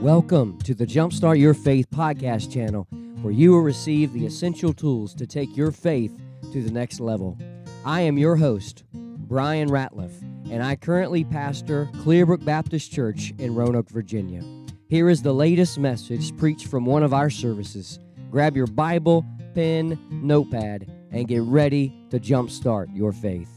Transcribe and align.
Welcome 0.00 0.58
to 0.62 0.74
the 0.74 0.86
Jumpstart 0.86 1.38
Your 1.38 1.52
Faith 1.52 1.90
podcast 1.90 2.50
channel, 2.50 2.86
where 3.20 3.34
you 3.34 3.50
will 3.50 3.60
receive 3.60 4.14
the 4.14 4.24
essential 4.24 4.72
tools 4.72 5.12
to 5.16 5.26
take 5.26 5.54
your 5.54 5.70
faith 5.70 6.18
to 6.54 6.62
the 6.62 6.70
next 6.70 7.00
level. 7.00 7.36
I 7.84 8.00
am 8.00 8.16
your 8.16 8.34
host, 8.34 8.84
Bryan 8.94 9.68
Ratliff, 9.68 10.12
and 10.50 10.62
I 10.62 10.76
currently 10.76 11.22
pastor 11.22 11.90
Clearbrook 11.96 12.42
Baptist 12.46 12.90
Church 12.90 13.34
in 13.36 13.54
Roanoke, 13.54 13.90
Virginia. 13.90 14.42
Here 14.88 15.10
is 15.10 15.20
the 15.20 15.34
latest 15.34 15.78
message 15.78 16.34
preached 16.38 16.68
from 16.68 16.86
one 16.86 17.02
of 17.02 17.12
our 17.12 17.28
services. 17.28 17.98
Grab 18.30 18.56
your 18.56 18.68
Bible, 18.68 19.22
pen, 19.54 19.98
notepad, 20.10 20.90
and 21.12 21.28
get 21.28 21.42
ready 21.42 21.94
to 22.08 22.18
jumpstart 22.18 22.86
your 22.96 23.12
faith. 23.12 23.50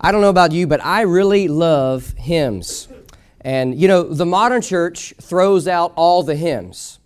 I 0.00 0.12
don't 0.12 0.22
know 0.22 0.30
about 0.30 0.52
you, 0.52 0.66
but 0.66 0.82
I 0.82 1.02
really 1.02 1.46
love 1.48 2.14
hymns. 2.16 2.88
And 3.44 3.78
you 3.78 3.86
know, 3.86 4.02
the 4.02 4.26
modern 4.26 4.62
church 4.62 5.12
throws 5.20 5.68
out 5.68 5.92
all 5.96 6.22
the 6.22 6.34
hymns, 6.34 6.98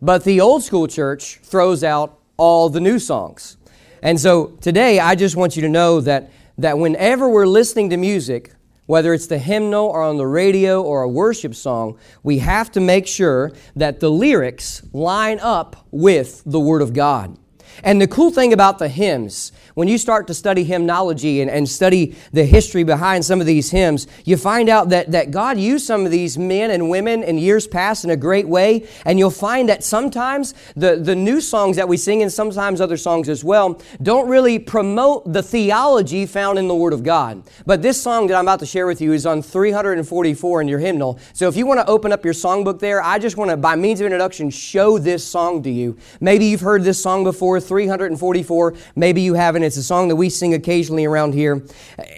but 0.00 0.24
the 0.24 0.40
old 0.40 0.62
school 0.62 0.86
church 0.86 1.40
throws 1.42 1.82
out 1.82 2.18
all 2.36 2.68
the 2.68 2.80
new 2.80 2.98
songs. 2.98 3.56
And 4.00 4.20
so 4.20 4.46
today, 4.60 5.00
I 5.00 5.14
just 5.16 5.34
want 5.34 5.56
you 5.56 5.62
to 5.62 5.68
know 5.68 6.00
that, 6.02 6.30
that 6.58 6.78
whenever 6.78 7.28
we're 7.28 7.46
listening 7.46 7.90
to 7.90 7.96
music, 7.96 8.52
whether 8.86 9.14
it's 9.14 9.26
the 9.26 9.38
hymnal 9.38 9.86
or 9.86 10.02
on 10.02 10.18
the 10.18 10.26
radio 10.26 10.82
or 10.82 11.02
a 11.02 11.08
worship 11.08 11.54
song, 11.54 11.98
we 12.22 12.38
have 12.38 12.70
to 12.72 12.80
make 12.80 13.06
sure 13.06 13.50
that 13.74 14.00
the 14.00 14.10
lyrics 14.10 14.82
line 14.92 15.38
up 15.40 15.86
with 15.90 16.42
the 16.44 16.60
Word 16.60 16.82
of 16.82 16.92
God. 16.92 17.38
And 17.82 18.00
the 18.00 18.08
cool 18.08 18.30
thing 18.30 18.52
about 18.52 18.78
the 18.78 18.88
hymns 18.88 19.52
when 19.74 19.88
you 19.88 19.98
start 19.98 20.28
to 20.28 20.34
study 20.34 20.62
hymnology 20.62 21.40
and, 21.40 21.50
and 21.50 21.68
study 21.68 22.16
the 22.32 22.44
history 22.44 22.84
behind 22.84 23.24
some 23.24 23.40
of 23.40 23.46
these 23.46 23.70
hymns, 23.70 24.06
you 24.24 24.36
find 24.36 24.68
out 24.68 24.90
that, 24.90 25.10
that 25.10 25.32
God 25.32 25.58
used 25.58 25.84
some 25.84 26.04
of 26.04 26.12
these 26.12 26.38
men 26.38 26.70
and 26.70 26.88
women 26.88 27.24
in 27.24 27.38
years 27.38 27.66
past 27.66 28.04
in 28.04 28.10
a 28.10 28.16
great 28.16 28.48
way. 28.48 28.88
And 29.04 29.18
you'll 29.18 29.30
find 29.30 29.68
that 29.68 29.82
sometimes 29.82 30.54
the, 30.76 30.96
the 30.96 31.16
new 31.16 31.40
songs 31.40 31.76
that 31.76 31.88
we 31.88 31.96
sing, 31.96 32.22
and 32.22 32.32
sometimes 32.32 32.80
other 32.80 32.96
songs 32.96 33.28
as 33.28 33.42
well, 33.42 33.80
don't 34.00 34.28
really 34.28 34.60
promote 34.60 35.32
the 35.32 35.42
theology 35.42 36.24
found 36.26 36.58
in 36.58 36.68
the 36.68 36.74
Word 36.74 36.92
of 36.92 37.02
God. 37.02 37.42
But 37.66 37.82
this 37.82 38.00
song 38.00 38.28
that 38.28 38.36
I'm 38.36 38.44
about 38.44 38.60
to 38.60 38.66
share 38.66 38.86
with 38.86 39.00
you 39.00 39.12
is 39.12 39.26
on 39.26 39.42
344 39.42 40.60
in 40.60 40.68
your 40.68 40.78
hymnal. 40.78 41.18
So 41.32 41.48
if 41.48 41.56
you 41.56 41.66
want 41.66 41.80
to 41.80 41.86
open 41.86 42.12
up 42.12 42.24
your 42.24 42.34
songbook 42.34 42.78
there, 42.78 43.02
I 43.02 43.18
just 43.18 43.36
want 43.36 43.50
to, 43.50 43.56
by 43.56 43.74
means 43.74 44.00
of 44.00 44.06
introduction, 44.06 44.50
show 44.50 44.98
this 44.98 45.26
song 45.26 45.64
to 45.64 45.70
you. 45.70 45.98
Maybe 46.20 46.46
you've 46.46 46.60
heard 46.60 46.84
this 46.84 47.02
song 47.02 47.24
before, 47.24 47.53
344. 47.60 48.74
Maybe 48.96 49.20
you 49.20 49.34
haven't 49.34 49.62
it's 49.62 49.76
a 49.76 49.82
song 49.82 50.08
that 50.08 50.16
we 50.16 50.28
sing 50.28 50.54
occasionally 50.54 51.04
around 51.04 51.34
here. 51.34 51.66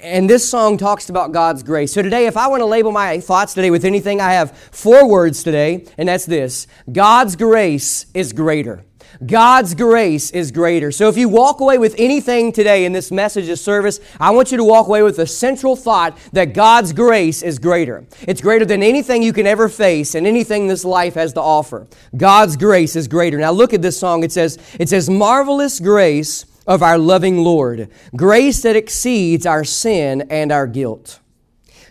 And 0.02 0.28
this 0.28 0.48
song 0.48 0.76
talks 0.76 1.08
about 1.08 1.32
God's 1.32 1.62
grace. 1.62 1.92
So 1.92 2.02
today, 2.02 2.26
if 2.26 2.36
I 2.36 2.48
want 2.48 2.60
to 2.60 2.66
label 2.66 2.92
my 2.92 3.20
thoughts 3.20 3.54
today 3.54 3.70
with 3.70 3.84
anything, 3.84 4.20
I 4.20 4.32
have 4.32 4.56
four 4.56 5.08
words 5.08 5.42
today, 5.42 5.86
and 5.96 6.08
that's 6.08 6.26
this 6.26 6.66
God's 6.90 7.36
grace 7.36 8.06
is 8.14 8.32
greater. 8.32 8.84
God's 9.24 9.74
grace 9.74 10.30
is 10.30 10.50
greater. 10.52 10.92
So 10.92 11.08
if 11.08 11.16
you 11.16 11.28
walk 11.28 11.60
away 11.60 11.78
with 11.78 11.94
anything 11.98 12.52
today 12.52 12.84
in 12.84 12.92
this 12.92 13.10
message 13.10 13.48
of 13.48 13.58
service, 13.58 14.00
I 14.20 14.30
want 14.30 14.50
you 14.50 14.58
to 14.58 14.64
walk 14.64 14.86
away 14.86 15.02
with 15.02 15.16
the 15.16 15.26
central 15.26 15.76
thought 15.76 16.18
that 16.32 16.52
God's 16.52 16.92
grace 16.92 17.42
is 17.42 17.58
greater. 17.58 18.04
It's 18.22 18.40
greater 18.40 18.64
than 18.64 18.82
anything 18.82 19.22
you 19.22 19.32
can 19.32 19.46
ever 19.46 19.68
face 19.68 20.14
and 20.14 20.26
anything 20.26 20.66
this 20.66 20.84
life 20.84 21.14
has 21.14 21.32
to 21.34 21.40
offer. 21.40 21.86
God's 22.16 22.56
grace 22.56 22.96
is 22.96 23.08
greater. 23.08 23.38
Now 23.38 23.52
look 23.52 23.72
at 23.72 23.82
this 23.82 23.98
song. 23.98 24.22
It 24.22 24.32
says, 24.32 24.58
it 24.78 24.88
says, 24.88 25.08
marvelous 25.08 25.80
grace 25.80 26.44
of 26.66 26.82
our 26.82 26.98
loving 26.98 27.38
Lord, 27.38 27.88
grace 28.14 28.62
that 28.62 28.76
exceeds 28.76 29.46
our 29.46 29.64
sin 29.64 30.26
and 30.30 30.50
our 30.50 30.66
guilt. 30.66 31.20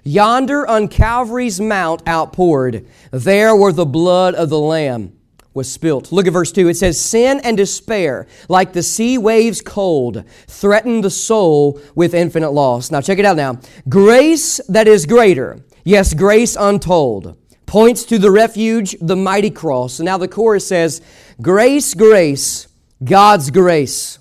Yonder 0.04 0.68
on 0.68 0.88
Calvary's 0.88 1.60
mount 1.60 2.08
outpoured, 2.08 2.86
there 3.10 3.56
were 3.56 3.72
the 3.72 3.86
blood 3.88 4.36
of 4.36 4.50
the 4.50 4.60
Lamb 4.60 5.15
was 5.56 5.72
spilt. 5.72 6.12
Look 6.12 6.28
at 6.28 6.34
verse 6.34 6.52
2. 6.52 6.68
It 6.68 6.78
says, 6.78 7.00
Sin 7.00 7.40
and 7.44 7.58
despair, 7.58 8.28
like 8.50 8.74
the 8.74 8.84
sea 8.84 9.18
waves 9.18 9.62
cold, 9.62 10.24
threaten 10.48 11.02
the 11.02 11.10
soul 11.10 11.82
with 11.96 12.14
infinite 12.14 12.52
loss. 12.52 12.92
Now 12.92 13.02
check 13.02 13.18
it 13.18 13.26
out 13.26 13.38
now. 13.38 13.60
Grace 13.90 14.62
that 14.70 14.88
is 14.88 15.06
greater, 15.06 15.60
yes, 15.84 16.14
grace 16.14 16.56
untold, 16.60 17.38
points 17.66 18.04
to 18.06 18.20
the 18.20 18.32
refuge, 18.32 18.96
the 19.02 19.16
mighty 19.16 19.50
cross. 19.50 20.00
And 20.00 20.06
now 20.06 20.18
the 20.18 20.28
chorus 20.28 20.68
says, 20.68 21.02
Grace, 21.42 21.94
grace, 21.96 22.68
God's 23.04 23.50
grace 23.50 24.20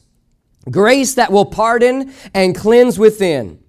Grace 0.71 1.15
that 1.15 1.31
will 1.31 1.45
pardon 1.45 2.13
and 2.33 2.55
cleanse 2.55 2.99
within. 2.99 3.63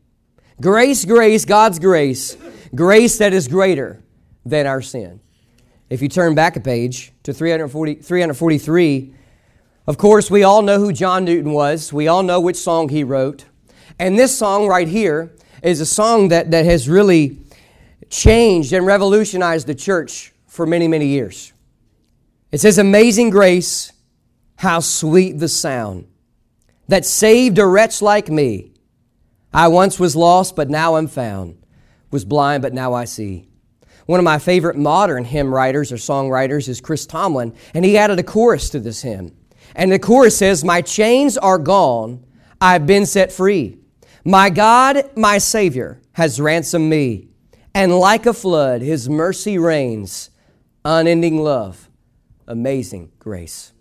Grace, 0.61 1.03
grace, 1.03 1.43
God's 1.45 1.79
grace. 1.79 2.37
Grace 2.73 3.17
that 3.17 3.33
is 3.33 3.47
greater 3.47 4.03
than 4.45 4.65
our 4.65 4.81
sin. 4.81 5.19
If 5.90 6.01
you 6.01 6.09
turn 6.09 6.34
back 6.34 6.56
a 6.56 6.59
page 6.59 7.12
to 7.23 7.34
340, 7.34 7.96
343, 7.96 9.13
of 9.88 9.97
course, 9.97 10.31
we 10.31 10.44
all 10.44 10.63
know 10.63 10.79
who 10.79 10.91
John 10.91 11.25
Newton 11.25 11.51
was. 11.51 11.94
We 11.94 12.07
all 12.07 12.23
know 12.23 12.40
which 12.40 12.56
song 12.56 12.90
he 12.90 13.03
wrote. 13.03 13.46
And 14.00 14.18
this 14.18 14.35
song 14.35 14.68
right 14.68 14.88
here 14.88 15.35
is 15.62 15.79
a 15.79 15.85
song 15.85 16.29
that, 16.29 16.51
that 16.51 16.66
has 16.66 16.90
really 16.90 17.38
changed 18.09 18.74
and 18.74 18.85
revolutionized 18.85 19.68
the 19.68 19.75
church 19.75 20.34
for 20.47 20.66
many, 20.66 20.88
many 20.88 21.07
years. 21.07 21.53
It 22.51 22.59
says, 22.62 22.78
Amazing 22.79 23.29
grace, 23.29 23.94
how 24.57 24.79
sweet 24.79 25.40
the 25.40 25.47
sound 25.47 26.07
that 26.88 27.06
saved 27.06 27.59
a 27.59 27.66
wretch 27.66 28.01
like 28.01 28.29
me. 28.29 28.72
I 29.53 29.68
once 29.68 30.00
was 30.00 30.16
lost, 30.16 30.56
but 30.56 30.69
now 30.69 30.95
I'm 30.95 31.07
found, 31.07 31.57
was 32.12 32.25
blind, 32.25 32.62
but 32.62 32.74
now 32.74 32.94
I 32.94 33.06
see. 33.06 33.47
One 34.05 34.19
of 34.19 34.23
my 34.23 34.38
favorite 34.38 34.77
modern 34.77 35.25
hymn 35.25 35.53
writers 35.53 35.91
or 35.91 35.95
songwriters 35.95 36.69
is 36.69 36.79
Chris 36.79 37.05
Tomlin, 37.05 37.53
and 37.73 37.83
he 37.83 37.97
added 37.97 38.19
a 38.19 38.23
chorus 38.23 38.69
to 38.71 38.79
this 38.79 39.01
hymn. 39.01 39.35
And 39.75 39.91
the 39.91 39.99
chorus 39.99 40.38
says, 40.38 40.63
My 40.63 40.81
chains 40.81 41.38
are 41.38 41.57
gone, 41.57 42.23
I've 42.61 42.85
been 42.85 43.05
set 43.05 43.31
free. 43.31 43.79
My 44.23 44.49
God, 44.49 45.09
my 45.15 45.38
Savior, 45.39 46.01
has 46.13 46.39
ransomed 46.39 46.89
me, 46.89 47.27
and 47.73 47.99
like 47.99 48.25
a 48.25 48.33
flood, 48.33 48.81
His 48.81 49.09
mercy 49.09 49.57
reigns, 49.57 50.29
unending 50.83 51.38
love, 51.38 51.89
amazing 52.47 53.11
grace. 53.19 53.73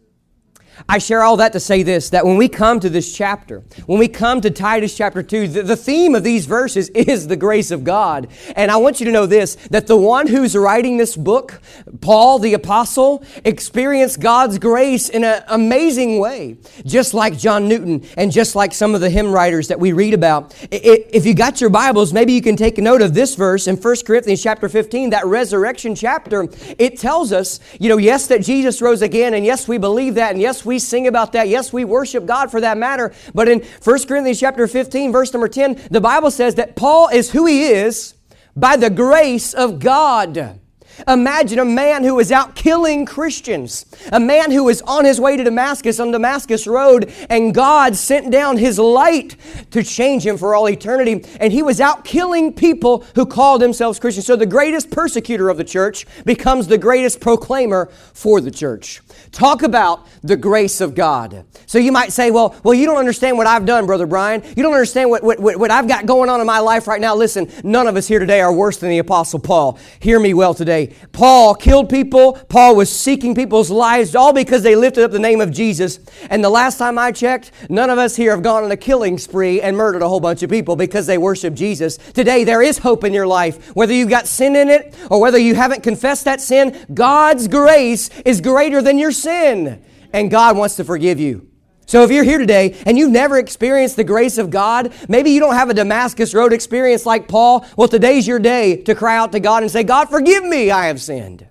I 0.89 0.99
share 0.99 1.23
all 1.23 1.37
that 1.39 1.53
to 1.53 1.61
say 1.61 1.83
this 1.83 2.11
that 2.11 2.27
when 2.27 2.37
we 2.37 2.49
come 2.49 2.81
to 2.81 2.91
this 2.91 3.17
chapter, 3.17 3.63
when 3.87 3.99
we 3.99 4.09
come 4.09 4.41
to 4.41 4.51
Titus 4.51 4.97
chapter 4.97 5.23
2, 5.23 5.49
the, 5.49 5.63
the, 5.63 5.77
theme 5.77 6.15
of 6.15 6.25
these 6.25 6.47
verses 6.47 6.89
is 6.95 7.27
the 7.27 7.37
grace 7.37 7.71
of 7.71 7.85
God. 7.85 8.29
And 8.57 8.71
I 8.71 8.77
want 8.77 9.01
you 9.01 9.07
to 9.07 9.13
know 9.13 9.27
this 9.27 9.57
that 9.71 9.87
the 9.87 9.97
one 9.97 10.27
who's 10.27 10.57
writing 10.57 10.97
this 10.97 11.17
book, 11.17 11.61
Paul 12.01 12.39
the 12.39 12.55
Apostle, 12.55 13.25
experienced 13.45 14.21
God's 14.21 14.59
grace 14.59 15.09
in 15.09 15.25
an 15.25 15.43
amazing 15.49 16.19
way, 16.19 16.59
just 16.85 17.15
like 17.15 17.39
John 17.39 17.69
Newton 17.69 18.05
and 18.17 18.33
just 18.33 18.55
like 18.55 18.73
some 18.73 18.95
of 18.95 19.01
the 19.01 19.11
hymn 19.11 19.33
writers 19.33 19.69
that 19.69 19.79
we 19.79 19.93
read 19.93 20.15
about. 20.15 20.55
If 20.71 21.27
you 21.27 21.35
got 21.35 21.61
your 21.61 21.71
Bibles, 21.71 22.13
maybe 22.13 22.33
you 22.33 22.43
can 22.43 22.57
take 22.57 22.79
note 22.79 23.03
of 23.03 23.15
this 23.15 23.35
verse 23.35 23.67
in 23.67 23.77
1 23.77 23.97
Corinthians 24.07 24.43
chapter 24.43 24.69
15, 24.69 25.11
that 25.11 25.27
resurrection 25.27 25.95
chapter. 25.95 26.49
It 26.79 26.99
tells 26.99 27.33
us, 27.33 27.61
you 27.81 27.89
know, 27.89 27.97
yes, 27.97 28.27
that 28.29 28.43
Jesus 28.43 28.83
rose 28.83 29.03
again, 29.03 29.35
and 29.35 29.45
yes, 29.45 29.67
we 29.67 29.79
believe 29.79 30.15
that, 30.15 30.33
and 30.33 30.41
yes, 30.41 30.64
we 30.65 30.79
sing 30.79 31.07
about 31.07 31.33
that. 31.33 31.49
Yes, 31.49 31.73
we 31.73 31.85
worship 31.85 32.27
God 32.27 32.51
for 32.51 32.61
that 32.61 32.79
matter. 32.79 33.13
But 33.35 33.49
in 33.49 33.61
1 33.83 34.07
Corinthians 34.07 34.41
chapter 34.41 34.67
15, 34.67 35.13
verse 35.13 35.33
number 35.33 35.49
10, 35.49 35.89
the 35.91 36.01
Bible 36.01 36.31
says 36.31 36.55
that 36.57 36.77
Paul 36.77 37.09
is 37.09 37.31
who 37.31 37.47
he 37.47 37.65
is 37.65 38.15
by 38.57 38.77
the 38.77 38.91
grace 38.91 39.55
of 39.55 39.79
God. 39.79 40.61
Imagine 41.09 41.59
a 41.59 41.65
man 41.65 42.05
who 42.05 42.15
was 42.15 42.31
out 42.31 42.55
killing 42.55 43.05
Christians, 43.05 43.87
a 44.13 44.21
man 44.21 44.51
who 44.51 44.65
was 44.65 44.81
on 44.83 45.05
his 45.05 45.21
way 45.21 45.37
to 45.37 45.45
Damascus 45.45 45.99
on 45.99 46.13
Damascus 46.13 46.67
Road, 46.67 47.13
and 47.29 47.55
God 47.55 47.97
sent 47.97 48.31
down 48.31 48.59
his 48.59 48.79
light 48.79 49.37
to 49.73 49.83
change 49.83 50.25
him 50.25 50.39
for 50.39 50.55
all 50.55 50.69
eternity. 50.69 51.25
And 51.41 51.53
he 51.53 51.63
was 51.63 51.81
out 51.81 52.05
killing 52.05 52.53
people 52.53 53.05
who 53.15 53.27
called 53.27 53.61
themselves 53.61 53.99
Christians. 53.99 54.27
So 54.27 54.37
the 54.37 54.47
greatest 54.47 54.91
persecutor 54.91 55.49
of 55.49 55.57
the 55.57 55.65
church 55.65 56.07
becomes 56.25 56.69
the 56.69 56.79
greatest 56.79 57.21
proclaimer 57.21 57.87
for 58.13 58.41
the 58.41 58.51
church. 58.51 59.01
Talk 59.33 59.63
about 59.63 60.07
the 60.23 60.37
grace 60.37 60.81
of 60.81 60.95
God. 60.95 61.45
So 61.67 61.79
you 61.79 61.93
might 61.93 62.13
say, 62.13 62.31
well, 62.31 62.55
well, 62.63 62.75
you 62.75 62.87
don't 62.87 62.99
understand 62.99 63.37
what 63.37 63.47
I've 63.47 63.67
done, 63.67 63.87
Brother 63.87 64.07
Bryan. 64.07 64.43
You 64.57 64.63
don't 64.63 64.73
understand 64.73 65.11
what, 65.11 65.23
what, 65.23 65.41
what 65.41 65.71
I've 65.71 65.89
got 65.89 66.07
going 66.07 66.31
on 66.31 66.41
in 66.41 66.47
my 66.47 66.61
life 66.61 66.87
right 66.87 67.01
now. 67.01 67.15
Listen, 67.15 67.51
none 67.63 67.87
of 67.87 67.97
us 67.97 68.07
here 68.07 68.19
today 68.19 68.41
are 68.41 68.53
worse 68.53 68.79
than 68.79 68.91
the 68.91 68.99
Apostle 68.99 69.39
Paul. 69.39 69.79
Hear 70.01 70.21
me 70.21 70.35
well 70.35 70.55
today. 70.55 70.95
Paul 71.13 71.55
killed 71.55 71.89
people. 71.89 72.35
Paul 72.49 72.77
was 72.77 72.91
seeking 72.91 73.35
people's 73.35 73.71
lives 73.71 74.15
all 74.15 74.33
because 74.33 74.63
they 74.63 74.77
lifted 74.77 75.05
up 75.05 75.11
the 75.11 75.19
name 75.19 75.41
of 75.41 75.51
Jesus. 75.51 75.99
And 76.31 76.43
the 76.43 76.51
last 76.51 76.79
time 76.79 76.99
I 76.99 77.13
checked, 77.13 77.51
none 77.69 77.91
of 77.91 77.99
us 77.99 78.17
here 78.17 78.31
have 78.31 78.43
gone 78.43 78.65
on 78.65 78.71
a 78.71 78.77
killing 78.77 79.19
spree 79.19 79.61
and 79.61 79.77
murdered 79.77 80.03
a 80.03 80.09
whole 80.09 80.21
bunch 80.21 80.43
of 80.43 80.51
people 80.51 80.77
because 80.77 81.07
they 81.07 81.19
worship 81.19 81.55
Jesus. 81.55 81.97
Today, 81.97 82.45
there 82.45 82.63
is 82.63 82.79
hope 82.79 83.05
in 83.05 83.13
your 83.13 83.27
life. 83.27 83.75
Whether 83.75 83.95
you've 83.95 84.11
got 84.11 84.27
sin 84.27 84.57
in 84.57 84.69
it 84.69 84.95
or 85.11 85.21
whether 85.21 85.39
you 85.39 85.55
haven't 85.55 85.83
confessed 85.83 86.25
that 86.25 86.41
sin, 86.41 86.87
God's 86.93 87.49
grace 87.49 88.11
is 88.25 88.41
greater 88.41 88.83
than 88.83 88.99
your 88.99 89.04
sin, 89.13 89.85
and 90.13 90.31
God 90.31 90.57
wants 90.57 90.77
to 90.77 90.85
forgive 90.85 91.21
you. 91.21 91.49
So 91.87 92.03
if 92.03 92.11
you're 92.11 92.25
here 92.25 92.39
today 92.39 92.77
and 92.87 92.97
you've 92.97 93.11
never 93.11 93.39
experienced 93.39 93.97
the 93.97 94.05
grace 94.05 94.39
of 94.39 94.51
God, 94.51 94.93
maybe 95.09 95.31
you 95.31 95.41
don't 95.41 95.55
have 95.55 95.69
a 95.69 95.75
Damascus 95.75 96.35
Road 96.35 96.53
experience 96.53 97.05
like 97.05 97.29
Paul, 97.29 97.67
well, 97.77 97.89
today's 97.89 98.27
your 98.27 98.39
day 98.39 98.83
to 98.85 98.95
cry 98.95 99.17
out 99.17 99.33
to 99.33 99.41
God 99.41 99.63
and 99.63 99.71
say, 99.71 99.83
God, 99.83 100.09
forgive 100.09 100.45
me, 100.45 100.71
I 100.71 100.87
have 100.87 101.01
sinned. 101.01 101.47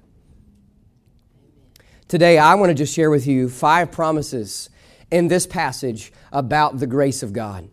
Today, 2.08 2.38
I 2.38 2.56
want 2.56 2.70
to 2.70 2.76
just 2.76 2.94
share 2.94 3.10
with 3.10 3.26
you 3.26 3.50
five 3.50 3.92
promises 3.92 4.70
in 5.12 5.28
this 5.28 5.48
passage 5.48 6.12
about 6.32 6.80
the 6.80 6.88
grace 6.88 7.24
of 7.24 7.34
God. 7.34 7.70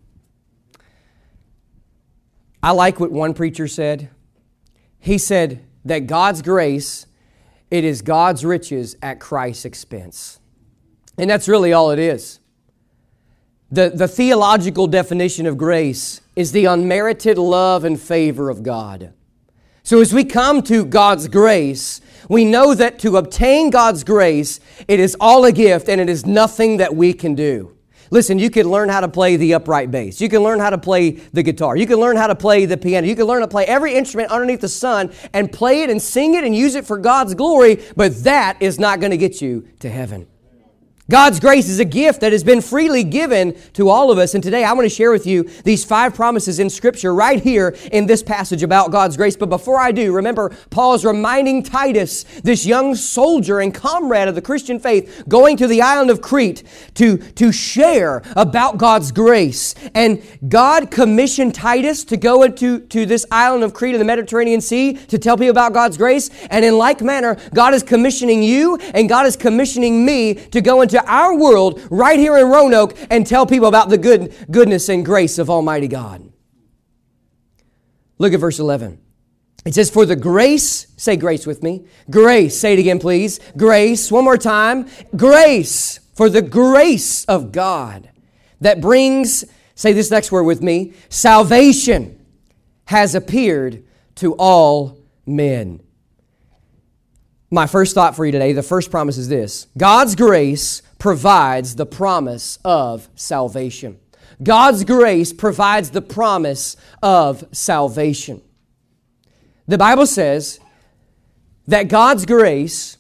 I 2.63 2.73
like 2.73 3.01
what 3.01 3.11
one 3.11 3.35
preacher 3.35 3.67
said. 3.69 4.11
He 4.99 5.19
said 5.19 5.65
that 5.85 6.07
God's 6.07 6.43
grace, 6.43 7.07
it 7.71 7.85
is 7.85 8.03
God's 8.03 8.45
riches 8.45 8.97
at 9.03 9.21
Christ's 9.21 9.65
expense. 9.65 10.41
And 11.17 11.31
that's 11.31 11.49
really 11.49 11.73
all 11.73 11.91
it 11.91 11.99
is. 11.99 12.41
The, 13.71 13.91
the 13.91 14.09
theological 14.09 14.89
definition 14.89 15.47
of 15.47 15.57
grace 15.57 16.21
is 16.35 16.53
the 16.53 16.65
unmerited 16.65 17.39
love 17.39 17.85
and 17.85 18.01
favor 18.01 18.51
of 18.51 18.63
God. 18.63 19.13
So 19.83 20.01
as 20.01 20.13
we 20.13 20.25
come 20.25 20.63
to 20.63 20.85
God's 20.85 21.29
grace, 21.29 22.01
we 22.29 22.45
know 22.45 22.75
that 22.75 22.99
to 23.01 23.17
obtain 23.17 23.71
God's 23.71 24.05
grace, 24.05 24.61
it 24.89 25.01
is 25.01 25.17
all 25.21 25.45
a 25.45 25.53
gift 25.53 25.89
and 25.89 26.01
it 26.01 26.09
is 26.09 26.27
nothing 26.27 26.79
that 26.79 26.95
we 26.95 27.13
can 27.13 27.35
do. 27.35 27.77
Listen, 28.11 28.39
you 28.41 28.51
can 28.51 28.69
learn 28.69 28.89
how 28.89 29.01
to 29.01 29.09
play 29.09 29.37
the 29.37 29.55
upright 29.55 29.91
bass. 29.91 30.21
You 30.21 30.29
can 30.29 30.43
learn 30.43 30.59
how 30.59 30.71
to 30.71 30.79
play 30.79 31.11
the 31.11 31.43
guitar. 31.43 31.77
You 31.77 31.87
can 31.87 31.97
learn 31.97 32.17
how 32.17 32.27
to 32.27 32.35
play 32.35 32.67
the 32.67 32.77
piano. 32.77 33.07
You 33.07 33.15
can 33.15 33.27
learn 33.27 33.41
to 33.41 33.49
play 33.49 33.65
every 33.67 33.95
instrument 33.95 34.33
underneath 34.33 34.61
the 34.61 34.69
sun 34.69 35.13
and 35.33 35.51
play 35.51 35.83
it 35.83 35.91
and 35.91 36.03
sing 36.03 36.35
it 36.35 36.43
and 36.43 36.55
use 36.55 36.75
it 36.75 36.85
for 36.85 36.99
God's 36.99 37.35
glory, 37.35 37.81
but 37.97 38.25
that 38.25 38.61
is 38.61 38.81
not 38.81 38.99
going 38.99 39.13
to 39.13 39.17
get 39.17 39.41
you 39.41 39.69
to 39.79 39.89
heaven. 39.89 40.27
God's 41.11 41.41
grace 41.41 41.69
is 41.69 41.81
a 41.81 41.85
gift 41.85 42.21
that 42.21 42.31
has 42.31 42.45
been 42.45 42.61
freely 42.61 43.03
given 43.03 43.57
to 43.73 43.89
all 43.89 44.13
of 44.13 44.19
us. 44.19 44.35
And 44.35 44.45
today 44.45 44.63
I 44.63 44.73
want 44.75 44.85
to 44.85 44.95
share 44.95 45.11
with 45.11 45.27
you 45.27 45.43
these 45.65 45.85
five 45.85 46.15
promises 46.15 46.61
in 46.61 46.71
Scripture 46.71 47.13
right 47.13 47.43
here 47.43 47.75
in 47.91 48.07
this 48.07 48.23
passage 48.23 48.63
about 48.63 48.93
God's 48.93 49.17
grace. 49.17 49.35
But 49.37 49.49
before 49.49 49.79
I 49.79 49.91
do, 49.91 50.13
remember 50.13 50.57
Paul 50.71 50.95
is 50.95 51.05
reminding 51.05 51.65
Titus, 51.65 52.23
this 52.45 52.65
young 52.65 52.95
soldier 52.95 53.59
and 53.59 53.75
comrade 53.75 54.29
of 54.29 54.37
the 54.37 54.41
Christian 54.41 54.79
faith, 54.79 55.25
going 55.29 55.57
to 55.57 55.67
the 55.67 55.83
island 55.83 56.11
of 56.11 56.23
Crete 56.23 56.63
to, 56.95 57.17
to 57.17 57.51
share 57.51 58.23
about 58.37 58.79
God's 58.79 59.11
grace. 59.11 59.75
And 59.97 60.23
God 60.49 60.93
commissioned 60.93 61.57
Titus 61.57 62.05
to 62.05 62.17
go 62.17 62.45
into 62.45 62.79
to 62.87 63.05
this 63.05 63.27
island 63.33 63.65
of 63.65 63.75
Crete 63.75 63.97
in 63.97 63.99
the 63.99 64.05
Mediterranean 64.05 64.61
Sea 64.61 64.93
to 64.93 65.19
tell 65.19 65.37
people 65.37 65.51
about 65.51 65.73
God's 65.73 65.97
grace. 65.97 66.31
And 66.51 66.65
in 66.65 66.79
like 66.79 67.03
manner, 67.03 67.37
God 67.53 67.75
is 67.75 67.83
commissioning 67.83 68.45
you 68.45 68.77
and 68.95 69.09
God 69.09 69.27
is 69.27 69.37
commissioning 69.37 70.05
me 70.05 70.35
to 70.35 70.61
go 70.61 70.83
into 70.83 71.00
our 71.07 71.37
world 71.37 71.81
right 71.91 72.19
here 72.19 72.37
in 72.37 72.49
Roanoke 72.49 72.97
and 73.11 73.27
tell 73.27 73.47
people 73.47 73.69
about 73.69 73.89
the 73.89 73.99
good, 73.99 74.35
goodness 74.51 74.89
and 74.89 75.05
grace 75.05 75.39
of 75.39 75.51
Almighty 75.51 75.89
God. 75.89 76.33
Look 78.19 78.33
at 78.33 78.41
verse 78.41 78.59
11. 78.59 79.01
It 79.65 79.75
says, 79.75 79.91
For 79.91 80.07
the 80.07 80.17
grace, 80.17 80.87
say 80.97 81.17
grace 81.17 81.47
with 81.47 81.63
me. 81.63 81.87
Grace, 82.11 82.59
say 82.59 82.75
it 82.75 82.79
again, 82.79 82.99
please. 82.99 83.41
Grace, 83.57 84.11
one 84.11 84.25
more 84.25 84.39
time. 84.39 84.89
Grace, 85.17 85.99
for 86.15 86.29
the 86.29 86.43
grace 86.43 87.25
of 87.27 87.53
God 87.53 88.11
that 88.61 88.81
brings, 88.81 89.45
say 89.75 89.93
this 89.93 90.11
next 90.11 90.33
word 90.33 90.45
with 90.45 90.63
me, 90.63 90.93
salvation 91.09 92.25
has 92.87 93.15
appeared 93.15 93.85
to 94.17 94.35
all 94.35 94.99
men. 95.27 95.81
My 97.51 97.67
first 97.67 97.95
thought 97.95 98.15
for 98.15 98.25
you 98.25 98.33
today, 98.33 98.53
the 98.53 98.63
first 98.63 98.91
promise 98.91 99.19
is 99.19 99.29
this 99.29 99.67
God's 99.77 100.15
grace 100.15 100.83
provides 101.01 101.75
the 101.75 101.87
promise 101.87 102.61
of 102.65 103.09
salvation. 103.17 103.99
God's 104.41 104.85
grace 104.85 105.33
provides 105.33 105.91
the 105.91 106.03
promise 106.03 106.77
of 107.03 107.45
salvation. 107.51 108.41
The 109.67 109.79
Bible 109.79 110.07
says 110.07 110.61
that 111.67 111.89
God's 111.89 112.25
grace 112.27 112.97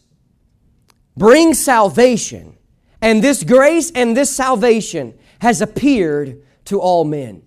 brings 1.16 1.62
salvation, 1.62 2.56
and 3.00 3.22
this 3.22 3.44
grace 3.44 3.92
and 3.92 4.16
this 4.16 4.34
salvation 4.34 5.18
has 5.40 5.60
appeared 5.60 6.42
to 6.66 6.80
all 6.80 7.04
men. 7.04 7.42